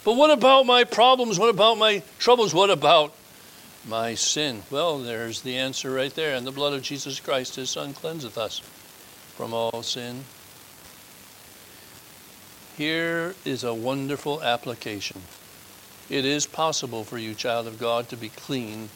But 0.08 0.16
what 0.16 0.32
about 0.32 0.66
my 0.66 0.86
problems? 0.86 1.38
What 1.38 1.50
about 1.50 1.78
my 1.78 2.02
troubles? 2.18 2.54
What 2.54 2.70
about 2.70 3.14
my 3.86 4.16
sin? 4.16 4.64
Well, 4.72 5.00
there's 5.00 5.42
the 5.42 5.58
answer 5.58 5.92
right 5.92 6.16
there. 6.16 6.34
And 6.34 6.48
the 6.48 6.52
blood 6.54 6.72
of 6.72 6.82
Jesus 6.82 7.20
Christ, 7.20 7.58
his 7.58 7.70
Son, 7.70 7.94
cleanseth 7.94 8.38
us 8.38 8.60
from 9.36 9.54
all 9.54 9.84
sin. 9.84 10.24
Here 12.78 13.36
is 13.44 13.66
a 13.66 13.74
wonderful 13.74 14.42
application. 14.42 15.24
It 16.10 16.24
is 16.24 16.46
possible 16.46 17.04
for 17.04 17.18
you, 17.18 17.34
child 17.34 17.68
of 17.68 17.78
God, 17.78 18.08
to 18.08 18.16
be 18.16 18.30
clean 18.30 18.88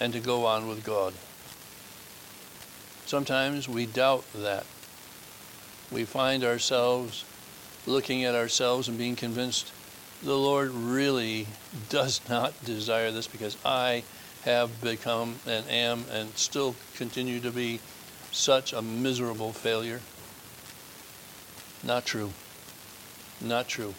and 0.00 0.14
to 0.14 0.18
go 0.18 0.46
on 0.46 0.66
with 0.66 0.82
God. 0.82 1.12
Sometimes 3.04 3.68
we 3.68 3.84
doubt 3.84 4.24
that. 4.34 4.64
We 5.92 6.06
find 6.06 6.42
ourselves 6.42 7.26
looking 7.86 8.24
at 8.24 8.34
ourselves 8.34 8.88
and 8.88 8.96
being 8.96 9.14
convinced 9.14 9.70
the 10.24 10.36
Lord 10.36 10.70
really 10.70 11.46
does 11.90 12.20
not 12.30 12.64
desire 12.64 13.10
this 13.10 13.26
because 13.26 13.58
I 13.64 14.04
have 14.44 14.80
become 14.80 15.36
and 15.46 15.68
am 15.68 16.04
and 16.10 16.34
still 16.36 16.74
continue 16.96 17.40
to 17.40 17.50
be 17.50 17.80
such 18.32 18.72
a 18.72 18.80
miserable 18.80 19.52
failure. 19.52 20.00
Not 21.82 22.06
true. 22.06 22.32
Not 23.40 23.68
true. 23.68 23.94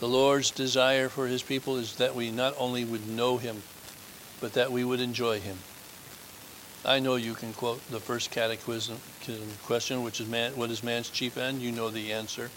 The 0.00 0.08
Lord's 0.08 0.50
desire 0.50 1.08
for 1.08 1.26
his 1.26 1.42
people 1.42 1.76
is 1.76 1.96
that 1.96 2.14
we 2.14 2.30
not 2.30 2.54
only 2.58 2.84
would 2.84 3.08
know 3.08 3.38
him, 3.38 3.62
but 4.40 4.52
that 4.52 4.70
we 4.70 4.84
would 4.84 5.00
enjoy 5.00 5.40
him. 5.40 5.58
I 6.84 7.00
know 7.00 7.16
you 7.16 7.34
can 7.34 7.52
quote 7.54 7.84
the 7.90 8.00
first 8.00 8.30
catechism 8.30 8.98
question, 9.64 10.02
which 10.02 10.20
is 10.20 10.28
man, 10.28 10.52
what 10.56 10.70
is 10.70 10.84
man's 10.84 11.10
chief 11.10 11.36
end? 11.36 11.60
You 11.62 11.72
know 11.72 11.90
the 11.90 12.12
answer. 12.12 12.50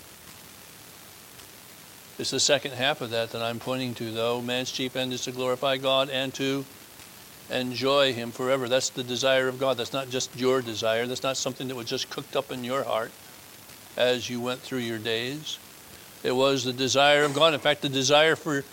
It's 2.19 2.31
the 2.31 2.39
second 2.39 2.73
half 2.73 3.01
of 3.01 3.09
that 3.11 3.31
that 3.31 3.41
I'm 3.41 3.59
pointing 3.59 3.95
to, 3.95 4.11
though. 4.11 4.41
Man's 4.41 4.71
chief 4.71 4.95
end 4.95 5.13
is 5.13 5.23
to 5.23 5.31
glorify 5.31 5.77
God 5.77 6.09
and 6.09 6.33
to 6.35 6.65
enjoy 7.49 8.13
Him 8.13 8.31
forever. 8.31 8.69
That's 8.69 8.89
the 8.89 9.03
desire 9.03 9.47
of 9.47 9.59
God. 9.59 9.77
That's 9.77 9.93
not 9.93 10.09
just 10.09 10.37
your 10.39 10.61
desire. 10.61 11.07
That's 11.07 11.23
not 11.23 11.37
something 11.37 11.67
that 11.67 11.75
was 11.75 11.87
just 11.87 12.09
cooked 12.09 12.35
up 12.35 12.51
in 12.51 12.63
your 12.63 12.83
heart 12.83 13.11
as 13.97 14.29
you 14.29 14.39
went 14.39 14.59
through 14.59 14.79
your 14.79 14.99
days. 14.99 15.57
It 16.23 16.33
was 16.33 16.63
the 16.63 16.73
desire 16.73 17.23
of 17.23 17.33
God. 17.33 17.53
In 17.53 17.59
fact, 17.59 17.81
the 17.81 17.89
desire 17.89 18.35
for 18.35 18.63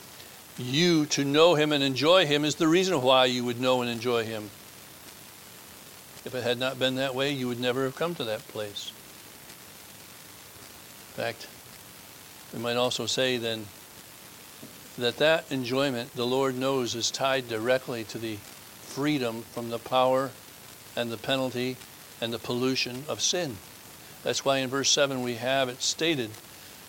you 0.58 1.06
to 1.06 1.24
know 1.24 1.54
Him 1.54 1.72
and 1.72 1.82
enjoy 1.82 2.26
Him 2.26 2.44
is 2.44 2.56
the 2.56 2.68
reason 2.68 3.00
why 3.00 3.24
you 3.26 3.44
would 3.44 3.60
know 3.60 3.80
and 3.80 3.90
enjoy 3.90 4.24
Him. 4.24 4.50
If 6.24 6.34
it 6.34 6.42
had 6.42 6.58
not 6.58 6.78
been 6.78 6.96
that 6.96 7.14
way, 7.14 7.32
you 7.32 7.48
would 7.48 7.60
never 7.60 7.84
have 7.84 7.96
come 7.96 8.14
to 8.16 8.24
that 8.24 8.46
place. 8.48 8.92
In 11.16 11.24
fact, 11.24 11.46
we 12.52 12.58
might 12.58 12.76
also 12.76 13.06
say 13.06 13.36
then 13.36 13.66
that 14.96 15.18
that 15.18 15.50
enjoyment, 15.50 16.14
the 16.14 16.26
Lord 16.26 16.56
knows, 16.56 16.94
is 16.94 17.10
tied 17.10 17.48
directly 17.48 18.04
to 18.04 18.18
the 18.18 18.36
freedom 18.82 19.42
from 19.52 19.70
the 19.70 19.78
power 19.78 20.30
and 20.96 21.10
the 21.10 21.16
penalty 21.16 21.76
and 22.20 22.32
the 22.32 22.38
pollution 22.38 23.04
of 23.08 23.20
sin. 23.20 23.56
That's 24.24 24.44
why 24.44 24.58
in 24.58 24.68
verse 24.68 24.90
7 24.90 25.22
we 25.22 25.34
have 25.34 25.68
it 25.68 25.82
stated, 25.82 26.30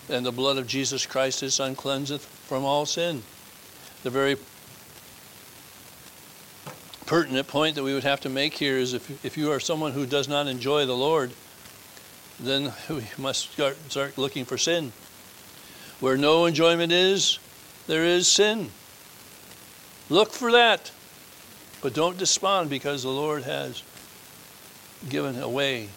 and 0.09 0.25
the 0.25 0.31
blood 0.31 0.57
of 0.57 0.65
Jesus 0.65 1.05
Christ 1.05 1.41
his 1.41 1.53
Son 1.53 1.75
cleanseth 1.75 2.25
from 2.25 2.65
all 2.65 2.85
sin. 2.85 3.21
The 4.01 4.09
very 4.09 4.37
pertinent 7.05 7.47
point 7.47 7.75
that 7.75 7.83
we 7.83 7.93
would 7.93 8.03
have 8.03 8.21
to 8.21 8.29
make 8.29 8.55
here 8.55 8.77
is 8.77 8.93
if, 8.93 9.25
if 9.25 9.37
you 9.37 9.51
are 9.51 9.59
someone 9.59 9.91
who 9.91 10.05
does 10.05 10.27
not 10.27 10.47
enjoy 10.47 10.85
the 10.85 10.95
Lord, 10.95 11.31
then 12.39 12.73
we 12.89 13.03
must 13.17 13.51
start, 13.51 13.77
start 13.91 14.17
looking 14.17 14.45
for 14.45 14.57
sin. 14.57 14.91
Where 15.99 16.17
no 16.17 16.45
enjoyment 16.45 16.91
is, 16.91 17.39
there 17.87 18.05
is 18.05 18.27
sin. 18.27 18.69
Look 20.09 20.31
for 20.31 20.51
that. 20.51 20.91
But 21.81 21.93
don't 21.93 22.17
despond 22.17 22.69
because 22.69 23.03
the 23.03 23.09
Lord 23.09 23.43
has 23.43 23.83
given 25.07 25.39
a 25.41 25.49
way 25.49 25.89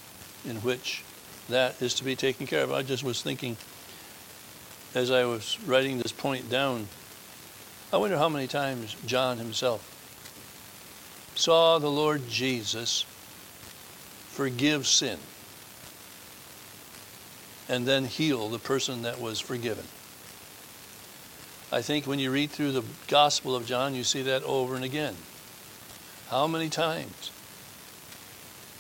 in 0.49 0.57
which 0.57 1.03
that 1.49 1.81
is 1.83 1.95
to 1.95 2.05
be 2.05 2.17
taken 2.17 2.47
care 2.47 2.63
of. 2.63 2.73
I 2.73 2.83
just 2.83 3.03
was 3.03 3.23
thinking 3.23 3.57
as 4.95 5.11
I 5.11 5.25
was 5.25 5.59
writing 5.67 5.99
this 5.99 6.13
point 6.13 6.51
down, 6.51 6.89
I 7.93 7.97
wonder 7.97 8.17
how 8.17 8.29
many 8.29 8.47
times 8.47 8.95
John 9.07 9.39
himself 9.39 9.89
saw 11.35 11.79
the 11.79 11.91
Lord 11.91 12.29
Jesus 12.29 13.05
forgive 14.29 14.87
sin 14.87 15.19
and 17.69 17.87
then 17.87 18.05
heal 18.05 18.49
the 18.49 18.59
person 18.59 19.03
that 19.03 19.21
was 19.21 19.41
forgiven. 19.41 19.85
I 21.71 21.81
think 21.81 22.07
when 22.07 22.19
you 22.19 22.31
read 22.31 22.51
through 22.51 22.73
the 22.73 22.85
Gospel 23.09 23.57
of 23.57 23.67
John, 23.67 23.95
you 23.95 24.05
see 24.05 24.23
that 24.23 24.43
over 24.43 24.75
and 24.75 24.85
again. 24.85 25.17
How 26.29 26.47
many 26.47 26.69
times? 26.69 27.31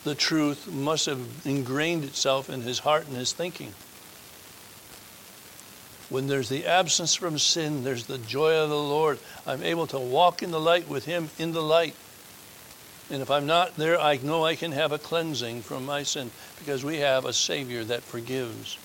The 0.05 0.15
truth 0.15 0.71
must 0.71 1.07
have 1.07 1.47
ingrained 1.47 2.05
itself 2.05 2.51
in 2.51 2.63
his 2.63 2.81
heart 2.81 3.07
and 3.07 3.17
his 3.17 3.33
thinking. 3.33 3.73
When 6.11 6.27
there's 6.27 6.51
the 6.51 6.67
absence 6.67 7.15
from 7.15 7.39
sin, 7.39 7.85
there's 7.85 8.07
the 8.07 8.19
joy 8.19 8.55
of 8.57 8.69
the 8.69 8.77
Lord. 8.77 9.19
I'm 9.47 9.63
able 9.63 9.87
to 9.87 9.99
walk 9.99 10.43
in 10.43 10.51
the 10.51 10.61
light 10.61 10.89
with 10.89 11.07
him 11.07 11.31
in 11.39 11.53
the 11.53 11.63
light. 11.63 11.95
And 13.13 13.21
if 13.21 13.31
I'm 13.31 13.45
not 13.45 13.77
there, 13.77 14.01
I 14.01 14.17
know 14.23 14.43
I 14.43 14.57
can 14.57 14.73
have 14.73 14.91
a 14.91 14.99
cleansing 14.99 15.61
from 15.61 15.85
my 15.85 16.03
sin 16.03 16.31
because 16.59 16.83
we 16.83 16.97
have 17.01 17.27
a 17.27 17.33
Savior 17.35 17.85
that 17.85 18.03
forgives. 18.03 18.79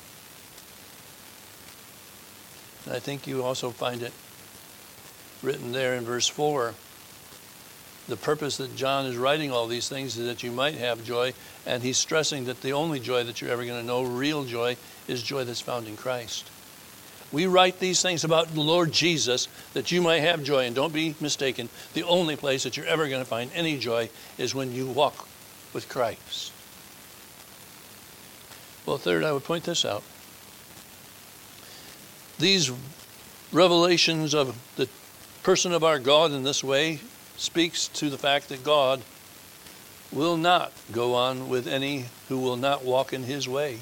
And 2.86 2.93
I 2.93 3.00
think 3.00 3.25
you 3.25 3.41
also 3.41 3.69
find 3.69 4.03
it 4.03 4.12
written 5.41 5.72
there 5.72 5.96
in 5.96 6.03
verse 6.03 6.27
4. 6.27 6.74
The 8.10 8.17
purpose 8.17 8.57
that 8.57 8.75
John 8.75 9.05
is 9.05 9.15
writing 9.15 9.53
all 9.53 9.65
these 9.65 9.88
things 9.88 10.17
is 10.17 10.25
that 10.27 10.43
you 10.43 10.51
might 10.51 10.75
have 10.75 11.05
joy, 11.05 11.34
and 11.65 11.81
he's 11.81 11.98
stressing 11.98 12.46
that 12.46 12.62
the 12.62 12.74
only 12.74 13.00
joy 13.00 13.24
that 13.24 13.39
you're 13.39 13.51
ever 13.51 13.63
going 13.63 13.79
to 13.79 13.88
know, 13.88 14.03
real 14.03 14.43
joy, 14.43 14.75
is 15.07 15.24
joy 15.24 15.46
that's 15.46 15.62
found 15.62 15.88
in 15.88 15.96
Christ. 15.96 16.50
We 17.31 17.46
write 17.46 17.79
these 17.79 18.01
things 18.01 18.24
about 18.24 18.53
the 18.53 18.62
Lord 18.62 18.91
Jesus 18.91 19.48
that 19.74 19.91
you 19.91 20.01
might 20.01 20.19
have 20.19 20.43
joy, 20.43 20.65
and 20.65 20.75
don't 20.75 20.93
be 20.93 21.15
mistaken. 21.19 21.69
The 21.93 22.03
only 22.03 22.36
place 22.36 22.63
that 22.63 22.77
you're 22.77 22.86
ever 22.86 23.07
going 23.10 23.22
to 23.22 23.29
find 23.29 23.51
any 23.53 23.77
joy 23.77 24.10
is 24.38 24.55
when 24.55 24.72
you 24.72 24.88
walk 24.88 25.27
with 25.74 25.89
Christ. 25.89 26.53
Well, 28.86 28.98
third, 28.98 29.24
I 29.24 29.34
would 29.34 29.43
point 29.43 29.65
this 29.65 29.84
out 29.84 30.03
these 32.39 32.72
revelations 33.51 34.34
of 34.34 34.55
the 34.75 34.88
person 35.43 35.74
of 35.74 35.84
our 35.84 36.00
God 36.00 36.31
in 36.31 36.43
this 36.43 36.63
way 36.63 37.00
speaks 37.36 37.88
to 37.89 38.10
the 38.10 38.17
fact 38.17 38.50
that 38.50 38.63
God 38.63 39.01
will 40.12 40.38
not 40.38 40.72
go 40.91 41.15
on 41.15 41.50
with 41.50 41.67
any 41.67 42.05
who 42.29 42.39
will 42.39 42.55
not 42.55 42.86
walk 42.86 43.13
in 43.13 43.24
his 43.24 43.48
way. 43.48 43.79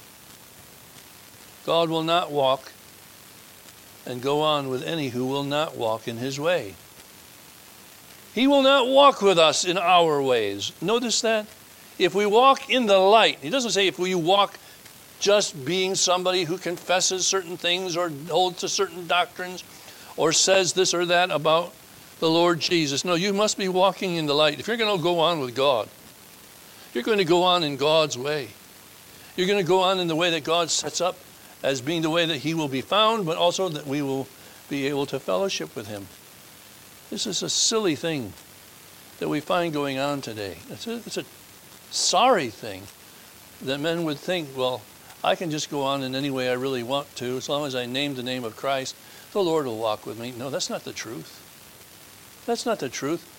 God 1.65 1.89
will 1.89 2.03
not 2.03 2.31
walk 2.31 2.71
and 4.05 4.21
go 4.21 4.41
on 4.41 4.69
with 4.69 4.83
any 4.83 5.09
who 5.09 5.25
will 5.25 5.43
not 5.43 5.75
walk 5.75 6.07
in 6.07 6.17
his 6.17 6.39
way. 6.39 6.75
He 8.33 8.47
will 8.47 8.63
not 8.63 8.87
walk 8.87 9.21
with 9.21 9.39
us 9.39 9.65
in 9.65 9.77
our 9.77 10.21
ways. 10.21 10.73
Notice 10.81 11.21
that? 11.21 11.47
If 11.97 12.13
we 12.13 12.25
walk 12.25 12.69
in 12.69 12.85
the 12.85 12.97
light, 12.97 13.39
he 13.41 13.49
doesn't 13.49 13.71
say 13.71 13.87
if 13.87 13.97
we 13.97 14.13
walk 14.13 14.59
just 15.19 15.65
being 15.65 15.95
somebody 15.95 16.43
who 16.43 16.57
confesses 16.57 17.25
certain 17.25 17.55
things 17.55 17.95
or 17.95 18.11
holds 18.29 18.59
to 18.59 18.69
certain 18.69 19.07
doctrines 19.07 19.63
or 20.17 20.33
says 20.33 20.73
this 20.73 20.93
or 20.93 21.05
that 21.05 21.31
about 21.31 21.73
the 22.19 22.29
Lord 22.29 22.59
Jesus. 22.59 23.05
No, 23.05 23.15
you 23.15 23.33
must 23.33 23.57
be 23.57 23.69
walking 23.69 24.15
in 24.15 24.25
the 24.25 24.35
light. 24.35 24.59
If 24.59 24.67
you're 24.67 24.77
going 24.77 24.95
to 24.95 25.01
go 25.03 25.19
on 25.19 25.39
with 25.39 25.55
God, 25.55 25.87
you're 26.93 27.03
going 27.03 27.17
to 27.17 27.25
go 27.25 27.43
on 27.43 27.63
in 27.63 27.77
God's 27.77 28.17
way. 28.17 28.49
You're 29.35 29.47
going 29.47 29.63
to 29.63 29.67
go 29.67 29.81
on 29.81 29.99
in 29.99 30.07
the 30.07 30.15
way 30.15 30.31
that 30.31 30.43
God 30.43 30.69
sets 30.69 31.01
up 31.01 31.17
as 31.65 31.81
being 31.81 32.03
the 32.03 32.11
way 32.11 32.27
that 32.27 32.37
He 32.37 32.53
will 32.53 32.67
be 32.67 32.81
found, 32.81 33.25
but 33.25 33.37
also 33.37 33.67
that 33.69 33.87
we 33.87 34.03
will 34.03 34.27
be 34.69 34.85
able 34.87 35.07
to 35.07 35.19
fellowship 35.19 35.75
with 35.75 35.87
Him. 35.87 36.07
This 37.09 37.25
is 37.25 37.41
a 37.41 37.49
silly 37.49 37.95
thing 37.95 38.33
that 39.17 39.29
we 39.29 39.39
find 39.39 39.73
going 39.73 39.97
on 39.97 40.21
today. 40.21 40.57
It's 40.69 40.85
a, 40.85 40.97
it's 40.97 41.17
a 41.17 41.25
sorry 41.89 42.49
thing 42.49 42.83
that 43.63 43.79
men 43.79 44.03
would 44.03 44.19
think, 44.19 44.49
well, 44.55 44.83
I 45.23 45.33
can 45.33 45.49
just 45.49 45.71
go 45.71 45.81
on 45.81 46.03
in 46.03 46.13
any 46.13 46.29
way 46.29 46.51
I 46.51 46.53
really 46.53 46.83
want 46.83 47.13
to. 47.15 47.37
As 47.37 47.49
long 47.49 47.65
as 47.65 47.73
I 47.73 47.87
name 47.87 48.13
the 48.13 48.21
name 48.21 48.43
of 48.43 48.55
Christ, 48.55 48.95
the 49.31 49.41
Lord 49.41 49.65
will 49.65 49.79
walk 49.79 50.05
with 50.05 50.19
me. 50.19 50.33
No, 50.37 50.51
that's 50.51 50.69
not 50.69 50.83
the 50.83 50.93
truth. 50.93 51.41
That's 52.45 52.65
not 52.65 52.77
the 52.77 52.89
truth. 52.89 53.31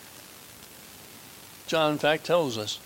John, 1.69 1.93
in 1.93 1.99
fact, 1.99 2.25
tells 2.25 2.59
us 2.59 2.81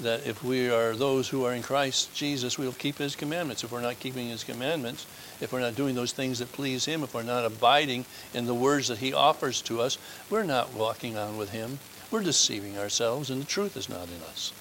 that 0.00 0.26
if 0.26 0.42
we 0.42 0.70
are 0.70 0.94
those 0.94 1.28
who 1.28 1.44
are 1.44 1.52
in 1.52 1.62
Christ 1.62 2.14
Jesus, 2.14 2.58
we'll 2.58 2.72
keep 2.72 2.98
his 2.98 3.14
commandments. 3.14 3.62
If 3.62 3.72
we're 3.72 3.82
not 3.82 4.00
keeping 4.00 4.28
his 4.28 4.42
commandments, 4.42 5.06
if 5.40 5.52
we're 5.52 5.60
not 5.60 5.76
doing 5.76 5.94
those 5.94 6.12
things 6.12 6.38
that 6.38 6.50
please 6.52 6.84
him, 6.84 7.02
if 7.02 7.14
we're 7.14 7.22
not 7.22 7.44
abiding 7.44 8.06
in 8.32 8.46
the 8.46 8.54
words 8.54 8.88
that 8.88 8.98
he 8.98 9.12
offers 9.12 9.60
to 9.62 9.80
us, 9.80 9.98
we're 10.30 10.44
not 10.44 10.72
walking 10.72 11.18
on 11.18 11.36
with 11.36 11.50
him. 11.50 11.78
We're 12.10 12.22
deceiving 12.22 12.78
ourselves, 12.78 13.30
and 13.30 13.40
the 13.40 13.46
truth 13.46 13.76
is 13.76 13.88
not 13.88 14.08
in 14.08 14.22
us. 14.30 14.52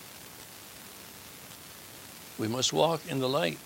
We 2.37 2.47
must 2.47 2.73
walk 2.73 3.01
in 3.09 3.19
the 3.19 3.29
light. 3.29 3.59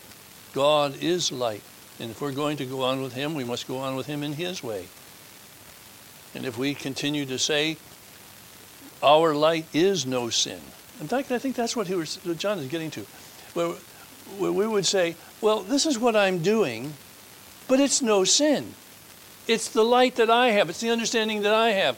God 0.54 1.02
is 1.02 1.32
light. 1.32 1.62
And 2.00 2.12
if 2.12 2.22
we're 2.22 2.32
going 2.32 2.58
to 2.58 2.66
go 2.66 2.84
on 2.84 3.02
with 3.02 3.14
Him, 3.14 3.36
we 3.36 3.44
must 3.44 3.68
go 3.68 3.78
on 3.78 3.96
with 3.96 4.06
Him 4.06 4.24
in 4.24 4.34
His 4.34 4.62
way. 4.62 4.88
And 6.34 6.46
if 6.46 6.58
we 6.58 6.74
continue 6.74 7.26
to 7.26 7.40
say, 7.40 7.78
our 9.02 9.34
light 9.34 9.66
is 9.74 10.06
no 10.06 10.30
sin. 10.30 10.60
In 11.02 11.08
fact, 11.08 11.32
I 11.32 11.40
think 11.40 11.56
that's 11.56 11.76
what, 11.76 11.88
he 11.88 11.96
was, 11.96 12.18
what 12.26 12.38
John 12.38 12.60
is 12.60 12.68
getting 12.68 12.92
to. 12.92 13.02
Where, 13.54 13.70
where 14.38 14.52
we 14.52 14.68
would 14.68 14.86
say, 14.86 15.16
well, 15.42 15.62
this 15.62 15.86
is 15.86 16.00
what 16.00 16.16
I'm 16.16 16.40
doing, 16.40 16.94
but 17.68 17.80
it's 17.80 18.02
no 18.02 18.24
sin. 18.24 18.74
It's 19.48 19.70
the 19.70 19.84
light 19.84 20.16
that 20.16 20.30
I 20.30 20.50
have, 20.50 20.70
it's 20.70 20.80
the 20.80 20.90
understanding 20.90 21.44
that 21.44 21.54
I 21.54 21.72
have 21.72 21.98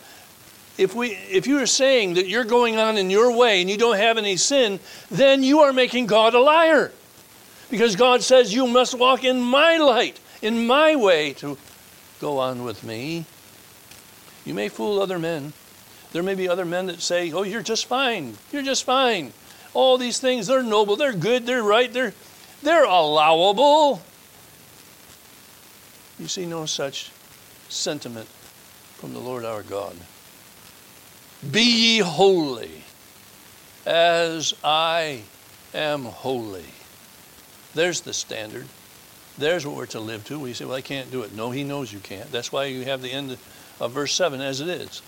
if 0.77 0.93
we 0.93 1.10
if 1.10 1.47
you 1.47 1.60
are 1.60 1.65
saying 1.65 2.13
that 2.15 2.27
you're 2.27 2.43
going 2.43 2.77
on 2.77 2.97
in 2.97 3.10
your 3.10 3.36
way 3.36 3.62
and 3.62 3.69
you 3.69 3.77
don't 3.77 3.97
have 3.97 4.17
any 4.17 4.38
sin, 4.38 4.79
then 5.10 5.43
you 5.43 5.62
are 5.62 5.73
making 5.73 6.05
God 6.05 6.33
a 6.33 6.39
liar. 6.39 6.91
Because 7.69 7.95
God 7.95 8.23
says 8.23 8.53
you 8.53 8.67
must 8.67 8.93
walk 8.93 9.23
in 9.23 9.41
my 9.41 9.77
light, 9.77 10.19
in 10.41 10.67
my 10.67 10.95
way 10.95 11.33
to 11.33 11.57
go 12.21 12.38
on 12.39 12.63
with 12.63 12.83
me. 12.83 13.25
You 14.45 14.53
may 14.53 14.69
fool 14.69 15.01
other 15.01 15.19
men. 15.19 15.51
There 16.13 16.24
may 16.24 16.36
be 16.36 16.48
other 16.48 16.65
men 16.65 16.88
that 16.88 17.02
say, 17.02 17.32
"Oh, 17.32 17.43
you're 17.43 17.62
just 17.62 17.86
fine. 17.86 18.38
You're 18.52 18.63
just 18.63 18.84
fine." 18.84 19.34
All 19.74 19.98
these 19.98 20.20
things, 20.20 20.48
they're 20.48 20.63
noble, 20.63 20.96
they're 20.96 21.13
good, 21.13 21.46
they're 21.46 21.63
right, 21.63 21.91
they're 21.91 22.13
they're 22.63 22.86
allowable. 22.86 24.02
You 26.20 26.28
see 26.28 26.46
no 26.46 26.65
such 26.65 27.12
sentiment 27.70 28.28
from 28.96 29.13
the 29.13 29.20
Lord 29.20 29.46
our 29.46 29.62
God. 29.62 29.96
Be 31.52 31.62
ye 31.62 32.00
holy 32.00 32.84
as 33.86 34.56
I 34.63 35.22
am 35.74 36.06
holy. 36.06 36.65
There's 37.76 38.02
the 38.02 38.13
standard. 38.13 38.67
There's 39.38 39.67
what 39.67 39.76
we're 39.76 39.86
to 39.88 40.00
live 40.00 40.26
to. 40.26 40.39
We 40.39 40.54
say, 40.54 40.65
well, 40.65 40.74
I 40.74 40.82
can't 40.82 41.12
do 41.12 41.22
it. 41.22 41.36
No, 41.36 41.52
he 41.52 41.63
knows 41.63 41.93
you 41.93 42.00
can't. 42.00 42.32
That's 42.32 42.52
why 42.52 42.65
you 42.65 42.86
have 42.86 43.04
the 43.04 43.12
end 43.12 43.38
of 43.80 43.91
verse 43.91 44.13
7 44.13 44.41
as 44.41 44.62
it 44.62 44.67
is. 44.67 45.04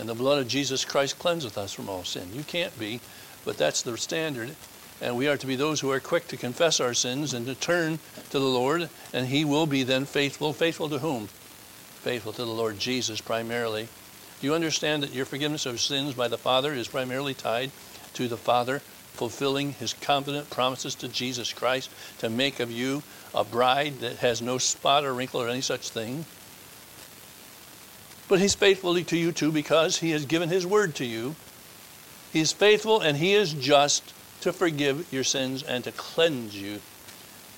And 0.00 0.08
the 0.08 0.14
blood 0.14 0.40
of 0.40 0.48
Jesus 0.48 0.84
Christ 0.84 1.18
cleanseth 1.18 1.56
us 1.56 1.72
from 1.72 1.88
all 1.88 2.02
sin. 2.02 2.30
You 2.34 2.42
can't 2.42 2.76
be, 2.78 3.00
but 3.44 3.56
that's 3.56 3.82
the 3.82 3.96
standard. 3.96 4.56
And 5.00 5.16
we 5.16 5.28
are 5.28 5.36
to 5.36 5.46
be 5.46 5.54
those 5.54 5.80
who 5.80 5.92
are 5.92 6.00
quick 6.00 6.26
to 6.28 6.36
confess 6.36 6.80
our 6.80 6.94
sins 6.94 7.34
and 7.34 7.46
to 7.46 7.54
turn 7.54 8.00
to 8.30 8.38
the 8.38 8.40
Lord, 8.40 8.88
and 9.12 9.26
he 9.26 9.44
will 9.44 9.66
be 9.66 9.84
then 9.84 10.06
faithful. 10.06 10.52
Faithful 10.52 10.88
to 10.88 10.98
whom? 10.98 11.28
Faithful 11.28 12.32
to 12.32 12.44
the 12.44 12.50
Lord 12.50 12.78
Jesus 12.80 13.20
primarily 13.20 13.88
do 14.40 14.46
you 14.46 14.54
understand 14.54 15.02
that 15.02 15.12
your 15.12 15.26
forgiveness 15.26 15.66
of 15.66 15.82
sins 15.82 16.14
by 16.14 16.26
the 16.26 16.38
Father 16.38 16.72
is 16.72 16.88
primarily 16.88 17.34
tied 17.34 17.70
to 18.14 18.26
the 18.26 18.38
Father 18.38 18.78
fulfilling 19.12 19.72
his 19.72 19.92
covenant 19.92 20.48
promises 20.48 20.94
to 20.94 21.08
Jesus 21.08 21.52
Christ 21.52 21.90
to 22.20 22.30
make 22.30 22.58
of 22.58 22.70
you 22.70 23.02
a 23.34 23.44
bride 23.44 23.98
that 24.00 24.16
has 24.18 24.40
no 24.40 24.56
spot 24.56 25.04
or 25.04 25.12
wrinkle 25.12 25.42
or 25.42 25.48
any 25.48 25.60
such 25.60 25.90
thing? 25.90 26.24
But 28.30 28.38
he's 28.38 28.54
faithful 28.54 28.94
to 28.94 29.16
you 29.16 29.32
too 29.32 29.50
because 29.50 29.98
he 29.98 30.12
has 30.12 30.24
given 30.24 30.50
his 30.50 30.64
word 30.64 30.94
to 30.94 31.04
you. 31.04 31.34
He 32.32 32.38
is 32.38 32.52
faithful 32.52 33.00
and 33.00 33.16
he 33.16 33.34
is 33.34 33.52
just 33.52 34.14
to 34.42 34.52
forgive 34.52 35.12
your 35.12 35.24
sins 35.24 35.64
and 35.64 35.82
to 35.82 35.90
cleanse 35.90 36.56
you 36.56 36.78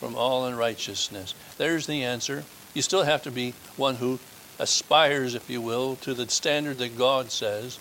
from 0.01 0.17
all 0.17 0.47
unrighteousness. 0.47 1.35
There's 1.59 1.87
the 1.87 2.03
answer. 2.03 2.45
You 2.73 2.81
still 2.81 3.03
have 3.03 3.23
to 3.25 3.31
be 3.31 3.53
one 3.77 3.97
who 3.97 4.19
aspires, 4.59 5.35
if 5.35 5.51
you 5.51 5.61
will, 5.61 5.97
to 5.97 6.15
the 6.15 6.27
standard 6.31 6.79
that 6.79 6.97
God 6.97 7.31
says 7.31 7.79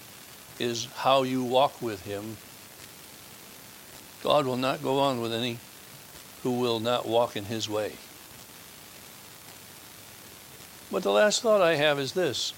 is 0.59 0.87
how 0.97 1.23
you 1.23 1.45
walk 1.45 1.81
with 1.81 2.03
Him. 2.03 2.35
God 4.21 4.45
will 4.45 4.57
not 4.57 4.83
go 4.83 4.99
on 4.99 5.21
with 5.21 5.31
any 5.31 5.59
who 6.43 6.59
will 6.59 6.81
not 6.81 7.07
walk 7.07 7.37
in 7.37 7.45
His 7.45 7.69
way. 7.69 7.93
But 10.91 11.03
the 11.03 11.11
last 11.11 11.41
thought 11.41 11.61
I 11.61 11.75
have 11.75 11.97
is 11.97 12.11
this 12.11 12.51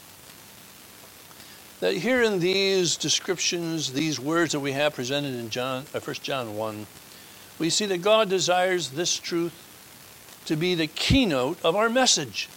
that 1.84 1.98
here 1.98 2.24
in 2.24 2.40
these 2.40 2.96
descriptions, 2.96 3.92
these 3.92 4.18
words 4.18 4.54
that 4.54 4.62
we 4.62 4.72
have 4.72 4.96
presented 4.96 5.36
in 5.36 5.50
John, 5.50 5.84
uh, 5.94 6.00
1 6.00 6.16
John 6.24 6.56
1, 6.56 6.88
we 7.60 7.70
see 7.70 7.86
that 7.88 8.02
God 8.02 8.30
desires 8.30 8.92
this 8.92 9.20
truth 9.20 9.52
to 10.46 10.56
be 10.56 10.76
the 10.76 10.88
keynote 10.88 11.58
of 11.62 11.76
our 11.76 11.90
message. 11.90 12.48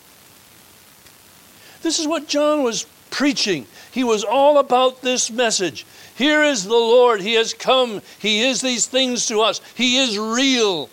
This 1.83 1.99
is 1.99 2.07
what 2.07 2.29
John 2.29 2.63
was 2.63 2.87
preaching. 3.11 3.67
He 3.91 4.05
was 4.05 4.23
all 4.23 4.59
about 4.59 5.03
this 5.03 5.29
message. 5.29 5.85
Here 6.15 6.45
is 6.45 6.63
the 6.63 6.75
Lord. 6.75 7.21
He 7.21 7.35
has 7.35 7.53
come. 7.53 8.03
He 8.21 8.45
is 8.45 8.61
these 8.61 8.87
things 8.87 9.27
to 9.27 9.41
us. 9.41 9.61
He 9.75 9.99
is 9.99 10.17
real. 10.17 10.89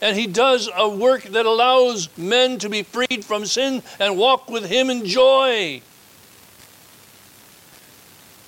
And 0.00 0.16
He 0.16 0.28
does 0.28 0.70
a 0.72 0.88
work 0.88 1.24
that 1.24 1.44
allows 1.44 2.08
men 2.16 2.60
to 2.60 2.68
be 2.68 2.84
freed 2.84 3.24
from 3.24 3.46
sin 3.46 3.82
and 3.98 4.16
walk 4.16 4.48
with 4.48 4.66
Him 4.66 4.90
in 4.90 5.04
joy. 5.04 5.82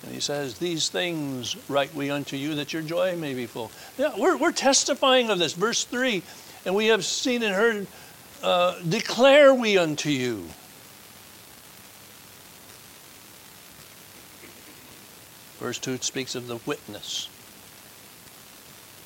And 0.07 0.15
He 0.15 0.21
says, 0.21 0.59
These 0.59 0.89
things 0.89 1.57
write 1.69 1.95
we 1.95 2.11
unto 2.11 2.37
you 2.37 2.55
that 2.55 2.73
your 2.73 2.83
joy 2.83 3.17
may 3.17 3.35
be 3.35 3.47
full. 3.47 3.71
Yeah, 3.99 4.13
we're, 4.17 4.37
we're 4.37 4.53
testifying 4.53 5.31
of 5.31 5.39
this. 5.39 5.53
Verse 5.53 5.85
3 5.85 6.23
And 6.65 6.75
we 6.75 6.87
have 6.87 7.05
seen 7.05 7.43
and 7.43 7.55
heard, 7.55 7.87
uh, 8.43 8.81
declare 8.89 9.53
we 9.53 9.77
unto 9.77 10.09
you. 10.09 10.47
Verse 15.59 15.79
2 15.79 15.99
speaks 15.99 16.37
of 16.37 16.47
the 16.47 16.59
witness 16.67 17.29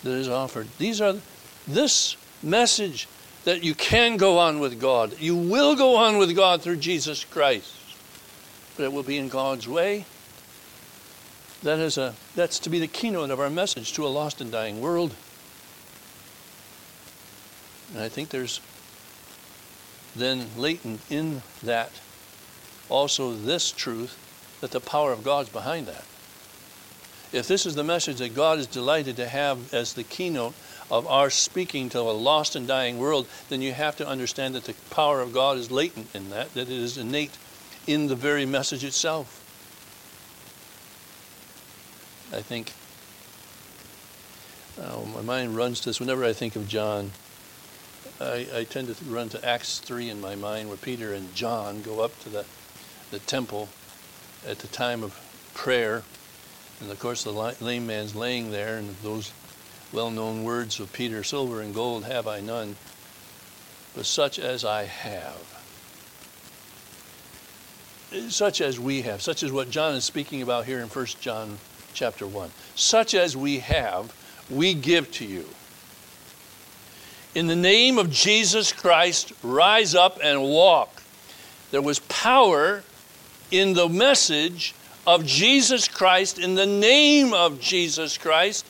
that 0.03 0.13
is 0.13 0.29
offered. 0.29 0.69
These 0.79 1.01
are 1.01 1.15
this 1.67 2.17
message 2.43 3.09
that 3.45 3.65
you 3.65 3.75
can 3.75 4.19
go 4.19 4.39
on 4.39 4.61
with 4.61 4.79
God. 4.79 5.19
You 5.19 5.37
will 5.37 5.77
go 5.77 5.97
on 5.97 6.19
with 6.19 6.37
God 6.37 6.61
through 6.61 6.77
Jesus 6.77 7.25
Christ. 7.25 7.75
But 8.77 8.85
it 8.85 8.93
will 8.93 9.03
be 9.03 9.17
in 9.17 9.29
God's 9.29 9.67
way. 9.67 10.05
That 11.63 11.79
is 11.79 11.99
a 11.99 12.15
that's 12.35 12.59
to 12.61 12.71
be 12.71 12.79
the 12.79 12.87
keynote 12.87 13.31
of 13.31 13.41
our 13.41 13.51
message 13.51 13.93
to 13.95 14.07
a 14.07 14.09
lost 14.09 14.41
and 14.41 14.51
dying 14.51 14.81
world. 14.81 15.15
And 17.93 18.03
I 18.03 18.09
think 18.09 18.31
there's 18.31 18.61
then 20.17 20.47
latent 20.57 21.01
in 21.11 21.43
that 21.63 21.93
also 22.89 23.33
this 23.33 23.71
truth 23.71 24.17
that 24.61 24.71
the 24.71 24.81
power 24.81 25.13
of 25.13 25.23
God's 25.23 25.49
behind 25.49 25.87
that 25.87 26.05
if 27.33 27.47
this 27.47 27.65
is 27.65 27.75
the 27.75 27.85
message 27.85 28.19
that 28.19 28.35
God 28.35 28.59
is 28.59 28.67
delighted 28.67 29.17
to 29.17 29.29
have 29.29 29.73
as 29.73 29.93
the 29.93 30.03
keynote 30.03 30.55
of 30.91 31.07
our 31.07 31.31
speaking 31.31 31.89
to 31.91 32.01
a 32.01 32.11
lost 32.11 32.57
and 32.57 32.67
dying 32.67 32.99
world, 32.99 33.27
then 33.49 33.63
you 33.63 33.73
have 33.73 33.97
to 33.97 34.09
understand 34.09 34.55
that 34.55 34.65
the 34.65 34.75
power 34.91 35.21
of 35.21 35.33
God 35.33 35.57
is 35.57 35.71
latent 35.71 36.15
in 36.15 36.31
that, 36.31 36.53
that 36.55 36.63
it 36.63 36.71
is 36.71 36.99
innate 36.99 37.39
in 37.87 38.09
the 38.09 38.17
very 38.17 38.47
message 38.47 38.85
itself. 38.85 39.40
I 42.33 42.43
think 42.43 42.73
oh, 44.81 45.05
my 45.07 45.23
mind 45.23 45.57
runs 45.57 45.81
to 45.81 45.91
this 45.91 46.01
whenever 46.01 46.25
I 46.25 46.33
think 46.33 46.57
of 46.57 46.69
John. 46.69 47.13
I, 48.21 48.47
I, 48.55 48.65
tend 48.65 48.95
to 48.95 49.05
run 49.05 49.31
to 49.31 49.47
Acts 49.47 49.79
3 49.79 50.11
in 50.11 50.21
my 50.21 50.35
mind 50.35 50.69
where 50.69 50.77
Peter 50.77 51.15
and 51.15 51.35
John 51.35 51.81
go 51.83 52.01
up 52.01 52.19
to 52.21 52.29
the, 52.29 52.45
the 53.11 53.19
temple 53.19 53.69
at 54.47 54.59
the 54.59 54.69
time 54.69 55.03
of 55.03 55.19
prayer 55.55 56.03
and 56.81 56.91
of 56.91 56.99
course, 56.99 57.25
the 57.25 57.33
lame 57.33 57.87
man's 57.87 58.15
laying 58.15 58.51
there, 58.51 58.79
and 58.79 58.97
those 59.03 59.33
well 59.93 60.11
known 60.11 60.45
words 60.45 60.81
of 60.81 60.93
Peter 60.93 61.23
Silver 61.23 61.61
and 61.61 61.75
gold 61.75 62.05
have 62.05 62.27
I 62.27 62.41
none, 62.41 62.77
but 63.95 64.07
such 64.07 64.39
as 64.39 64.65
I 64.65 64.85
have. 64.85 65.57
Such 68.29 68.61
as 68.61 68.81
we 68.81 69.03
have, 69.03 69.21
such 69.21 69.43
as 69.43 69.53
what 69.53 69.71
John 69.71 69.95
is 69.95 70.05
speaking 70.05 70.43
about 70.43 70.65
here 70.65 70.81
in 70.81 70.89
1 70.89 71.07
John 71.21 71.59
chapter 71.93 72.27
1. 72.27 72.51
Such 72.75 73.15
as 73.15 73.37
we 73.37 73.59
have, 73.61 74.15
we 74.49 74.75
give 74.75 75.11
to 75.13 75.25
you. 75.25 75.47
In 77.35 77.47
the 77.47 77.57
name 77.57 77.99
of 77.99 78.11
Jesus 78.11 78.73
Christ, 78.73 79.33
rise 79.43 79.95
up 79.95 80.19
and 80.23 80.43
walk. 80.43 81.03
There 81.71 81.83
was 81.83 82.01
power 82.01 82.83
in 83.51 83.75
the 83.75 83.89
message 83.89 84.75
of 85.07 85.25
Jesus 85.25 85.89
Christ, 85.89 86.39
in 86.39 86.55
the 86.55 86.67
name 86.67 87.33
of 87.33 87.61
Jesus 87.61 88.19
Christ, 88.19 88.67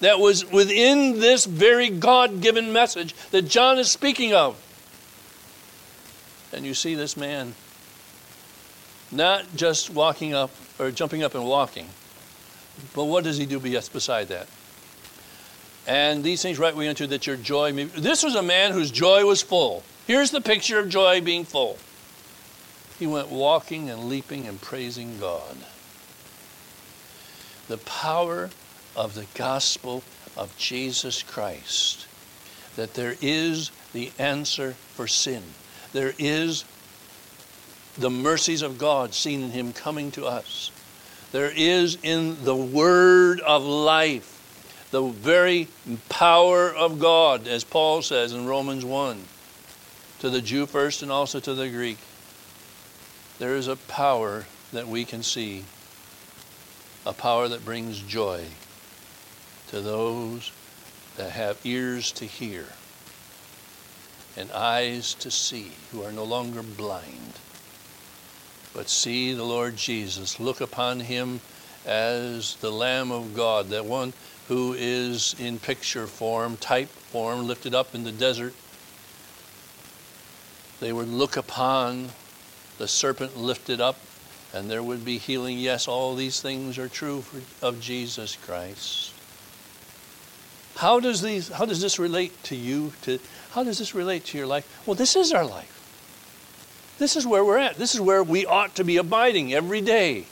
that 0.00 0.18
was 0.18 0.44
within 0.50 1.20
this 1.20 1.46
very 1.46 1.88
God 1.88 2.40
given 2.40 2.72
message 2.72 3.14
that 3.30 3.42
John 3.42 3.78
is 3.78 3.90
speaking 3.90 4.34
of. 4.34 4.62
And 6.52 6.64
you 6.64 6.74
see 6.74 6.94
this 6.94 7.16
man 7.16 7.54
not 9.10 9.44
just 9.56 9.90
walking 9.90 10.34
up 10.34 10.50
or 10.78 10.90
jumping 10.90 11.22
up 11.22 11.34
and 11.34 11.44
walking, 11.44 11.88
but 12.94 13.04
what 13.04 13.24
does 13.24 13.36
he 13.38 13.46
do 13.46 13.58
beside 13.58 14.28
that? 14.28 14.48
And 15.86 16.24
these 16.24 16.42
things 16.42 16.58
write 16.58 16.74
we 16.74 16.88
unto 16.88 17.06
that 17.06 17.26
your 17.26 17.36
joy 17.36 17.72
may. 17.72 17.84
This 17.84 18.22
was 18.22 18.34
a 18.34 18.42
man 18.42 18.72
whose 18.72 18.90
joy 18.90 19.24
was 19.24 19.40
full. 19.42 19.84
Here's 20.06 20.30
the 20.30 20.40
picture 20.40 20.78
of 20.78 20.88
joy 20.88 21.20
being 21.20 21.44
full. 21.44 21.78
He 22.98 23.06
went 23.06 23.28
walking 23.28 23.90
and 23.90 24.08
leaping 24.08 24.46
and 24.46 24.60
praising 24.60 25.18
God. 25.18 25.56
The 27.68 27.78
power 27.78 28.50
of 28.96 29.14
the 29.14 29.26
gospel 29.34 30.02
of 30.36 30.56
Jesus 30.56 31.22
Christ, 31.22 32.06
that 32.76 32.94
there 32.94 33.16
is 33.20 33.70
the 33.92 34.10
answer 34.18 34.72
for 34.72 35.06
sin. 35.06 35.42
There 35.92 36.14
is 36.18 36.64
the 37.98 38.10
mercies 38.10 38.62
of 38.62 38.78
God 38.78 39.14
seen 39.14 39.42
in 39.42 39.50
Him 39.50 39.72
coming 39.72 40.10
to 40.12 40.26
us. 40.26 40.70
There 41.36 41.52
is 41.54 41.98
in 42.02 42.42
the 42.44 42.56
word 42.56 43.40
of 43.40 43.62
life 43.62 44.88
the 44.90 45.02
very 45.02 45.68
power 46.08 46.74
of 46.74 46.98
God, 46.98 47.46
as 47.46 47.62
Paul 47.62 48.00
says 48.00 48.32
in 48.32 48.46
Romans 48.46 48.86
1, 48.86 49.22
to 50.20 50.30
the 50.30 50.40
Jew 50.40 50.64
first 50.64 51.02
and 51.02 51.12
also 51.12 51.38
to 51.40 51.52
the 51.52 51.68
Greek 51.68 51.98
there 53.38 53.54
is 53.54 53.68
a 53.68 53.76
power 53.76 54.46
that 54.72 54.88
we 54.88 55.04
can 55.04 55.22
see, 55.22 55.66
a 57.04 57.12
power 57.12 57.48
that 57.48 57.66
brings 57.66 58.00
joy 58.00 58.46
to 59.68 59.82
those 59.82 60.52
that 61.18 61.32
have 61.32 61.60
ears 61.64 62.12
to 62.12 62.24
hear 62.24 62.64
and 64.38 64.50
eyes 64.52 65.12
to 65.16 65.30
see, 65.30 65.72
who 65.92 66.02
are 66.02 66.12
no 66.12 66.24
longer 66.24 66.62
blind, 66.62 67.34
but 68.76 68.90
see 68.90 69.32
the 69.32 69.42
Lord 69.42 69.74
Jesus, 69.74 70.38
look 70.38 70.60
upon 70.60 71.00
him 71.00 71.40
as 71.86 72.56
the 72.56 72.70
Lamb 72.70 73.10
of 73.10 73.34
God, 73.34 73.70
that 73.70 73.86
one 73.86 74.12
who 74.48 74.74
is 74.74 75.34
in 75.38 75.58
picture 75.58 76.06
form, 76.06 76.58
type 76.58 76.88
form, 76.88 77.46
lifted 77.46 77.74
up 77.74 77.94
in 77.94 78.04
the 78.04 78.12
desert. 78.12 78.52
They 80.78 80.92
would 80.92 81.08
look 81.08 81.38
upon 81.38 82.10
the 82.76 82.86
serpent 82.86 83.34
lifted 83.34 83.80
up, 83.80 83.98
and 84.52 84.70
there 84.70 84.82
would 84.82 85.06
be 85.06 85.16
healing. 85.16 85.58
Yes, 85.58 85.88
all 85.88 86.14
these 86.14 86.42
things 86.42 86.78
are 86.78 86.88
true 86.88 87.22
for, 87.22 87.66
of 87.66 87.80
Jesus 87.80 88.36
Christ. 88.36 89.14
How 90.76 91.00
does 91.00 91.22
these 91.22 91.48
how 91.48 91.64
does 91.64 91.80
this 91.80 91.98
relate 91.98 92.42
to 92.44 92.54
you 92.54 92.92
to 93.02 93.18
how 93.52 93.64
does 93.64 93.78
this 93.78 93.94
relate 93.94 94.26
to 94.26 94.38
your 94.38 94.46
life? 94.46 94.82
Well, 94.86 94.94
this 94.94 95.16
is 95.16 95.32
our 95.32 95.46
life. 95.46 95.76
This 96.98 97.16
is 97.16 97.26
where 97.26 97.44
we're 97.44 97.58
at. 97.58 97.76
This 97.76 97.94
is 97.94 98.00
where 98.00 98.22
we 98.22 98.46
ought 98.46 98.74
to 98.76 98.84
be 98.84 98.96
abiding 98.96 99.52
every 99.52 99.80
day. 99.80 100.24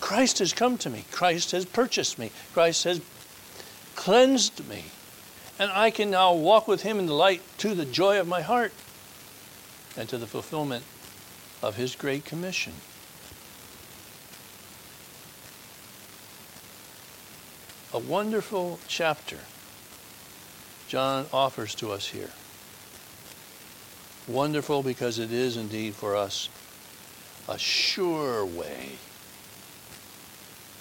Christ 0.00 0.38
has 0.40 0.52
come 0.52 0.76
to 0.78 0.90
me. 0.90 1.04
Christ 1.10 1.52
has 1.52 1.64
purchased 1.64 2.18
me. 2.18 2.30
Christ 2.52 2.84
has 2.84 3.00
cleansed 3.94 4.68
me. 4.68 4.84
And 5.58 5.70
I 5.72 5.90
can 5.90 6.10
now 6.10 6.34
walk 6.34 6.66
with 6.66 6.82
him 6.82 6.98
in 6.98 7.06
the 7.06 7.14
light 7.14 7.42
to 7.58 7.74
the 7.74 7.84
joy 7.84 8.18
of 8.18 8.26
my 8.26 8.40
heart 8.40 8.72
and 9.96 10.08
to 10.08 10.18
the 10.18 10.26
fulfillment 10.26 10.84
of 11.62 11.76
His 11.76 11.94
Great 11.94 12.24
Commission. 12.24 12.72
A 17.92 17.98
wonderful 17.98 18.78
chapter 18.86 19.38
John 20.88 21.26
offers 21.32 21.74
to 21.76 21.92
us 21.92 22.08
here. 22.08 22.30
Wonderful 24.30 24.84
because 24.84 25.18
it 25.18 25.32
is 25.32 25.56
indeed 25.56 25.92
for 25.92 26.14
us 26.14 26.48
a 27.48 27.58
sure 27.58 28.46
way 28.46 28.90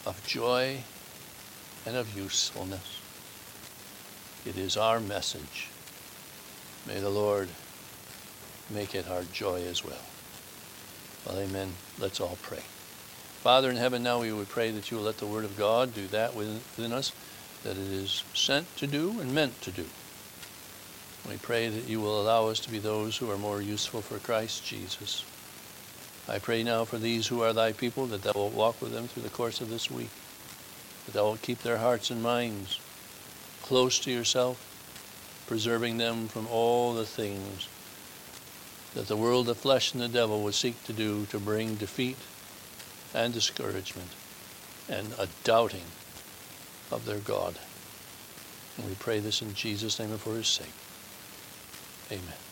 of 0.06 0.22
joy 0.28 0.78
and 1.84 1.96
of 1.96 2.16
usefulness. 2.16 3.02
It 4.46 4.56
is 4.56 4.78
our 4.78 5.00
message. 5.00 5.70
May 6.88 7.00
the 7.00 7.10
Lord 7.10 7.50
make 8.70 8.94
it 8.94 9.10
our 9.10 9.24
joy 9.24 9.64
as 9.64 9.84
well. 9.84 10.06
Well, 11.26 11.40
amen. 11.40 11.74
Let's 11.98 12.22
all 12.22 12.38
pray. 12.44 12.64
Father 13.42 13.72
in 13.72 13.78
heaven, 13.78 14.04
now 14.04 14.22
we 14.22 14.32
would 14.32 14.50
pray 14.50 14.70
that 14.70 14.92
you 14.92 14.98
will 14.98 15.06
let 15.06 15.18
the 15.18 15.26
word 15.26 15.44
of 15.44 15.58
God 15.58 15.96
do 15.96 16.06
that 16.08 16.36
within 16.36 16.94
us 16.94 17.14
that 17.64 17.72
it 17.72 17.78
is 17.78 18.24
sent 18.36 18.78
to 18.78 18.86
do 18.86 19.20
and 19.20 19.34
meant 19.34 19.60
to 19.64 19.72
do. 19.72 19.86
We 21.28 21.38
pray 21.38 21.70
that 21.70 21.88
you 21.88 22.00
will 22.02 22.22
allow 22.22 22.48
us 22.48 22.60
to 22.62 22.72
be 22.72 22.80
those 22.80 23.18
who 23.18 23.30
are 23.30 23.38
more 23.38 23.62
useful 23.62 24.02
for 24.02 24.20
Christ 24.20 24.66
Jesus. 24.66 25.26
I 26.28 26.40
pray 26.40 26.64
now 26.64 26.86
for 26.86 26.98
these 26.98 27.28
who 27.28 27.42
are 27.42 27.54
thy 27.54 27.72
people 27.72 28.06
that 28.08 28.22
thou 28.22 28.34
wilt 28.34 28.54
walk 28.54 28.82
with 28.82 28.92
them 28.92 29.08
through 29.08 29.24
the 29.24 29.30
course 29.30 29.62
of 29.62 29.70
this 29.70 29.90
week, 29.90 30.10
that 31.06 31.14
thou 31.14 31.26
wilt 31.26 31.42
keep 31.42 31.60
their 31.60 31.78
hearts 31.78 32.10
and 32.10 32.22
minds 32.22 32.80
close 33.64 34.00
to 34.00 34.12
yourself, 34.12 34.64
preserving 35.48 35.98
them 35.98 36.28
from 36.28 36.48
all 36.48 36.94
the 36.94 37.06
things 37.06 37.68
that 38.94 39.08
the 39.08 39.18
world, 39.18 39.46
the 39.46 39.56
flesh, 39.56 39.94
and 39.94 40.02
the 40.02 40.08
devil 40.08 40.42
would 40.44 40.56
seek 40.56 40.84
to 40.84 40.94
do 40.94 41.26
to 41.28 41.40
bring 41.40 41.76
defeat 41.76 42.18
and 43.14 43.34
discouragement 43.34 44.10
and 44.88 45.14
a 45.20 45.28
doubting 45.44 45.86
of 46.92 47.06
their 47.06 47.20
God. 47.20 47.56
And 48.78 48.88
we 48.88 48.96
pray 48.96 49.20
this 49.20 49.42
in 49.42 49.54
Jesus' 49.54 50.00
name 50.00 50.12
and 50.12 50.20
for 50.20 50.34
his 50.36 50.48
sake. 50.48 50.74
Amen. 52.12 52.49